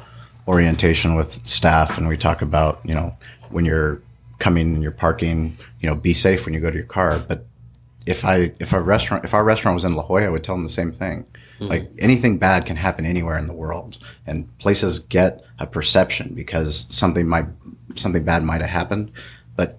[0.49, 3.17] orientation with staff and we talk about, you know,
[3.51, 4.03] when you're
[4.39, 7.19] coming and you're parking, you know, be safe when you go to your car.
[7.19, 7.47] But
[8.05, 10.55] if I, if a restaurant, if our restaurant was in La Jolla, I would tell
[10.55, 11.25] them the same thing.
[11.59, 11.67] Mm-hmm.
[11.67, 16.87] Like anything bad can happen anywhere in the world and places get a perception because
[16.91, 17.47] something might,
[17.95, 19.13] something bad might have happened.
[19.57, 19.79] But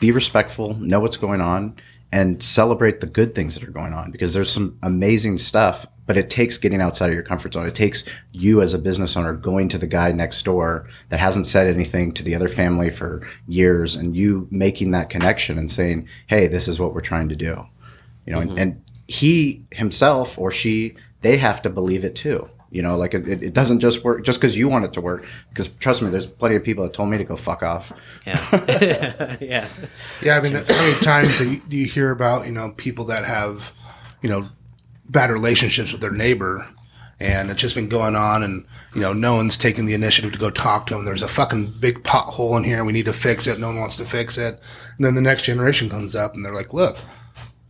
[0.00, 1.76] be respectful, know what's going on,
[2.12, 5.86] and celebrate the good things that are going on because there's some amazing stuff.
[6.06, 7.66] But it takes getting outside of your comfort zone.
[7.66, 11.48] It takes you as a business owner going to the guy next door that hasn't
[11.48, 16.08] said anything to the other family for years and you making that connection and saying,
[16.28, 17.66] Hey, this is what we're trying to do.
[18.24, 18.58] You know, and, mm-hmm.
[18.58, 22.48] and he himself or she, they have to believe it too.
[22.70, 25.24] You know, like it, it doesn't just work just because you want it to work.
[25.48, 27.92] Because trust me, there's plenty of people that told me to go fuck off.
[28.26, 29.36] Yeah.
[29.40, 29.68] yeah.
[30.20, 33.04] Yeah, I mean, how many times do you, do you hear about, you know, people
[33.06, 33.72] that have,
[34.20, 34.46] you know,
[35.08, 36.68] bad relationships with their neighbor
[37.18, 40.38] and it's just been going on and, you know, no one's taking the initiative to
[40.38, 41.04] go talk to them.
[41.04, 43.58] There's a fucking big pothole in here and we need to fix it.
[43.58, 44.60] No one wants to fix it.
[44.96, 46.98] And then the next generation comes up and they're like, look,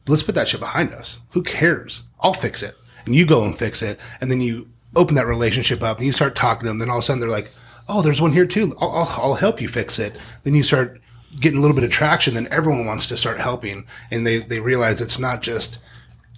[0.09, 1.21] let's put that shit behind us.
[1.31, 2.05] Who cares?
[2.21, 2.75] I'll fix it.
[3.05, 3.99] And you go and fix it.
[4.21, 6.79] And then you open that relationship up and you start talking to them.
[6.79, 7.51] Then all of a sudden they're like,
[7.89, 8.75] oh, there's one here too.
[8.81, 10.17] I'll, I'll, I'll help you fix it.
[10.45, 11.01] Then you start
[11.41, 12.35] getting a little bit of traction.
[12.35, 15.79] Then everyone wants to start helping, and they they realize it's not just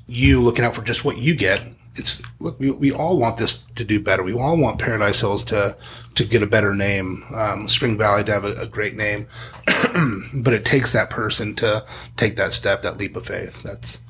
[0.07, 1.63] you looking out for just what you get.
[1.95, 4.23] It's look, we, we all want this to do better.
[4.23, 5.77] We all want Paradise Hills to
[6.19, 9.29] to get a better name, um, Spring Valley to have a, a great name,
[10.35, 11.85] but it takes that person to
[12.17, 13.63] take that step, that leap of faith.
[13.63, 14.01] That's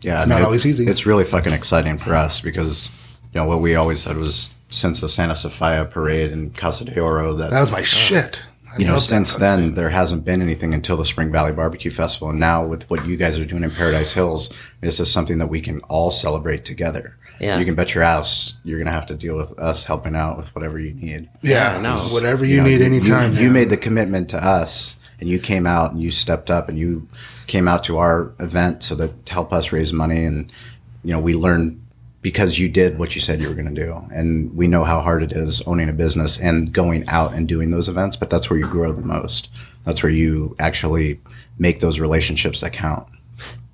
[0.00, 0.86] Yeah, It's not always easy.
[0.86, 2.88] It's really fucking exciting for us because
[3.32, 6.98] you know what we always said was since the Santa Sofia parade in Casa de
[6.98, 8.42] Oro that, that was my shit.
[8.72, 12.30] I you know since then there hasn't been anything until the Spring Valley Barbecue Festival,
[12.30, 14.50] and now with what you guys are doing in Paradise Hills,
[14.80, 17.18] this is something that we can all celebrate together.
[17.40, 17.58] Yeah.
[17.58, 20.54] you can bet your ass you're gonna have to deal with us helping out with
[20.54, 21.28] whatever you need.
[21.42, 21.96] yeah, Yeah, no.
[22.12, 23.34] whatever you, know, need anytime.
[23.34, 26.68] You, you made the commitment to us, and you came out and you stepped up
[26.68, 27.08] and you
[27.46, 30.24] came out to our event so that to help us raise money.
[30.24, 30.52] And
[31.02, 31.82] you know, we learned
[32.22, 35.00] because you did what you said you were going to do, and we know how
[35.00, 38.16] hard it is owning a business and going out and doing those events.
[38.16, 39.48] But that's where you grow the most.
[39.84, 41.20] That's where you actually
[41.58, 43.06] make those relationships that count.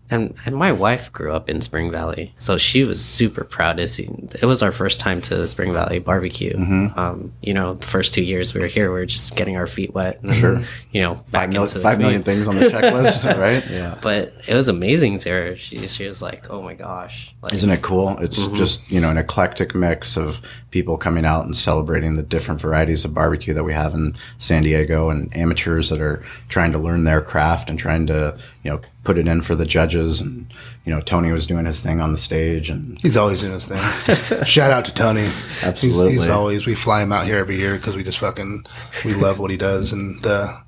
[0.09, 3.86] And and my wife grew up in Spring Valley, so she was super proud to
[3.86, 4.09] see.
[4.40, 6.52] It was our first time to the Spring Valley barbecue.
[6.57, 6.98] Mm-hmm.
[6.98, 9.66] Um, you know, the first two years we were here, we were just getting our
[9.66, 10.22] feet wet.
[10.22, 10.62] And, sure.
[10.92, 13.68] You know, back Five, mil- five million things on the checklist, right?
[13.68, 13.98] Yeah.
[14.00, 15.57] But it was amazing to her.
[15.57, 18.16] She she was like, "Oh my gosh!" Like, Isn't it cool?
[18.18, 18.57] It's Mm-hmm.
[18.57, 20.40] just, you know, an eclectic mix of
[20.70, 24.62] people coming out and celebrating the different varieties of barbecue that we have in San
[24.62, 28.80] Diego and amateurs that are trying to learn their craft and trying to, you know,
[29.07, 30.20] put it in for the judges.
[30.20, 30.52] And,
[30.84, 33.64] you know, Tony was doing his thing on the stage and He's always doing his
[33.64, 34.44] thing.
[34.44, 35.30] Shout out to Tony.
[35.62, 36.14] Absolutely.
[36.14, 38.66] He's, always, we fly him out here every year because we just fucking,
[39.04, 39.92] we love what he does.
[39.92, 40.59] And uh,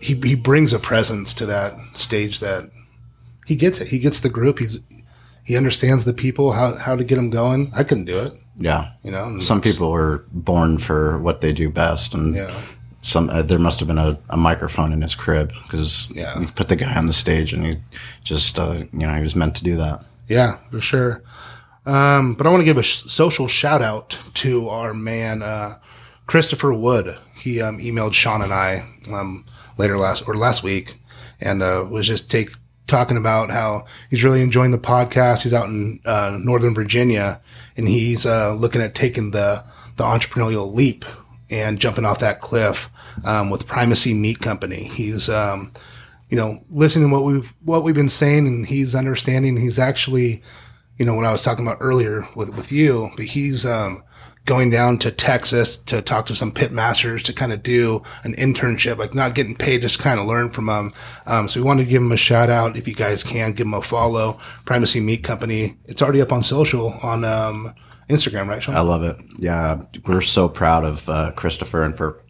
[0.00, 2.70] he, he brings a presence to that stage that
[3.44, 3.88] he gets it.
[3.88, 4.60] He gets the group.
[4.60, 4.78] He's,
[5.42, 7.72] he understands the people, how, how to get them going.
[7.74, 8.92] I couldn't do it, yeah.
[9.02, 9.40] you know.
[9.40, 12.14] Some people are born for what they do best.
[12.14, 12.54] And Yeah.
[13.04, 16.38] Some, uh, there must have been a, a microphone in his crib because Yeah.
[16.40, 17.76] you put the guy on the stage and he
[18.24, 20.02] just, uh, you know, he was meant to do that.
[20.26, 21.22] Yeah, for sure.
[21.84, 25.74] Um, but I want to give a sh- social shout out to our man uh,
[26.26, 27.18] Christopher Wood.
[27.36, 29.44] He um, emailed Sean and I um,
[29.76, 30.96] later last or last week,
[31.42, 32.52] and uh, was just take
[32.86, 35.42] talking about how he's really enjoying the podcast.
[35.42, 37.38] He's out in uh, Northern Virginia,
[37.76, 39.62] and he's uh, looking at taking the
[39.96, 41.04] the entrepreneurial leap
[41.50, 42.90] and jumping off that cliff
[43.24, 44.84] um, with Primacy Meat Company.
[44.84, 45.72] He's um,
[46.34, 49.56] you know, listening to what we've what we've been saying, and he's understanding.
[49.56, 50.42] He's actually,
[50.98, 54.02] you know, what I was talking about earlier with with you, but he's um,
[54.44, 58.34] going down to Texas to talk to some pit masters to kind of do an
[58.34, 60.92] internship, like not getting paid, just kind of learn from them.
[61.26, 63.66] Um, so we want to give him a shout out if you guys can give
[63.66, 64.38] him a follow.
[64.64, 65.76] Primacy Meat Company.
[65.84, 67.74] It's already up on social on um,
[68.08, 68.62] Instagram, right?
[68.62, 68.76] Sean?
[68.76, 69.16] I love it.
[69.38, 72.20] Yeah, we're so proud of uh, Christopher and for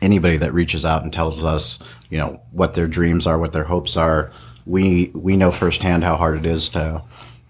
[0.00, 3.64] anybody that reaches out and tells us, you know, what their dreams are, what their
[3.64, 4.30] hopes are.
[4.66, 7.02] We we know firsthand how hard it is to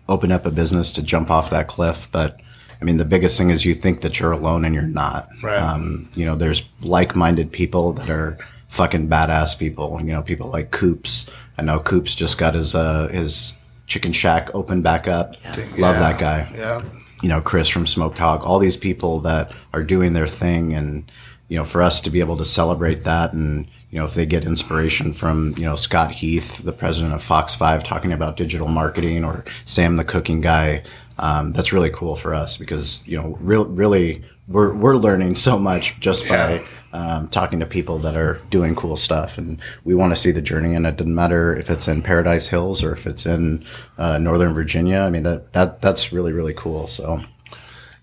[0.09, 2.41] open up a business to jump off that cliff, but
[2.81, 5.29] I mean, the biggest thing is you think that you're alone and you're not.
[5.43, 5.59] Right.
[5.59, 9.99] Um, you know, there's like-minded people that are fucking badass people.
[10.01, 11.29] You know, people like Coops.
[11.59, 13.55] I know Coops just got his uh, his
[13.89, 15.35] chicken shack open back up.
[15.47, 15.93] Love Yeah.
[15.99, 16.83] that guy yeah.
[17.23, 20.73] You know, Chris from Smoked Hog, all these people that are doing their thing.
[20.75, 21.11] And,
[21.49, 24.27] you know, for us to be able to celebrate that and, you know, if they
[24.27, 28.69] get inspiration from, you know, Scott Heath, the president of Fox 5, talking about digital
[28.69, 30.83] marketing or Sam, the cooking guy,
[31.19, 35.59] um, that's really cool for us because, you know, real, really, we're, we're learning so
[35.59, 36.59] much just Yeah.
[36.59, 39.39] by um, talking to people that are doing cool stuff.
[39.39, 40.75] And we want to see the journey.
[40.75, 43.65] And it doesn't matter if it's in Paradise Hills or if it's in
[43.99, 44.99] uh, Northern Virginia.
[44.99, 46.87] I mean, that, that that's really, really cool.
[46.87, 47.23] So,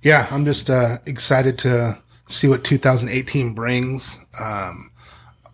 [0.02, 4.20] yeah, I'm just uh, excited to see what 2018 brings.
[4.40, 4.92] Um,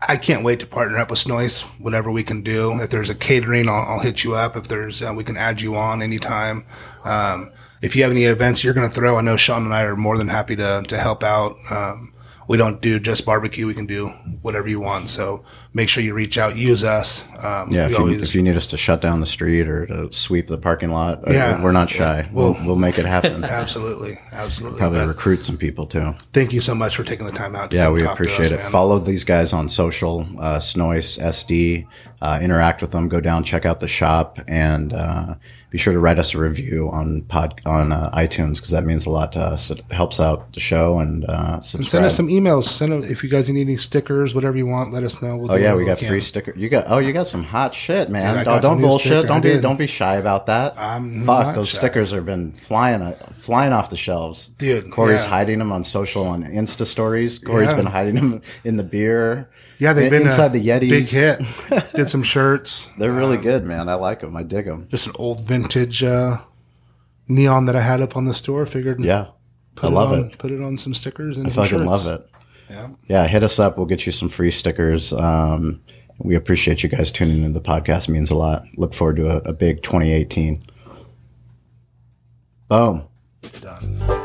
[0.01, 2.81] I can't wait to partner up with Snoice, whatever we can do.
[2.81, 4.55] If there's a catering, I'll, I'll hit you up.
[4.55, 6.65] If there's, uh, we can add you on anytime.
[7.03, 7.51] Um,
[7.81, 9.95] if you have any events you're going to throw, I know Sean and I are
[9.95, 11.55] more than happy to, to help out.
[11.69, 12.10] Um,
[12.51, 13.65] we don't do just barbecue.
[13.65, 14.07] We can do
[14.41, 15.07] whatever you want.
[15.07, 17.23] So make sure you reach out, use us.
[17.41, 19.85] Um, yeah, if you, always, if you need us to shut down the street or
[19.85, 21.63] to sweep the parking lot, uh, Yeah.
[21.63, 22.27] we're not shy.
[22.33, 23.43] We'll, we'll make it happen.
[23.61, 24.79] absolutely, absolutely.
[24.79, 26.13] Probably But recruit some people too.
[26.33, 27.71] thank you so much for taking the time out.
[27.71, 28.57] To Yeah, we appreciate us, it.
[28.59, 28.69] man.
[28.69, 31.87] Follow these guys on social, uh, SD.
[32.21, 33.07] Uh, interact with them.
[33.07, 35.35] Go down, check out the shop, and uh,
[35.71, 39.05] be sure to write us a review on pod on uh, iTunes because that means
[39.05, 39.71] a lot to us.
[39.71, 42.65] It helps out the show and uh, And send us some emails.
[42.65, 44.91] Send them, if you guys need any stickers, whatever you want.
[44.91, 45.37] Let us know.
[45.37, 46.09] We'll Oh yeah, we got can.
[46.09, 46.53] free sticker.
[46.57, 48.35] You got oh you got some hot shit, man.
[48.35, 49.27] Dude, I don't got some don't new bullshit.
[49.27, 50.75] Don't be don't be shy about that.
[50.77, 51.77] I'm Fuck those shy.
[51.77, 54.49] stickers have been flying uh, flying off the shelves.
[54.57, 55.29] Dude, Corey's yeah.
[55.29, 57.39] hiding them on social on Insta stories.
[57.39, 57.77] Corey's Yeah.
[57.77, 59.49] been hiding them in the beer.
[59.81, 60.89] Yeah, they've been inside a the Yetis.
[60.89, 61.41] Big hit.
[61.95, 62.87] Did some shirts.
[62.99, 63.89] They're really good, man.
[63.89, 64.37] I like them.
[64.37, 64.87] I dig them.
[64.91, 66.37] Just an old vintage uh,
[67.27, 68.67] neon that I had up on the store.
[68.67, 69.29] Figured Yeah,
[69.73, 70.37] put I love on, it.
[70.37, 71.85] Put it on some stickers and I fucking shirts.
[71.85, 72.29] love it.
[72.69, 72.89] Yeah.
[73.07, 73.75] Yeah, hit us up.
[73.75, 75.13] We'll get you some free stickers.
[75.13, 75.81] Um,
[76.19, 78.07] we appreciate you guys tuning into the podcast.
[78.07, 78.63] It means a lot.
[78.77, 80.61] Look forward to a, a big 2018.
[82.67, 83.07] Boom.
[83.59, 84.20] Done.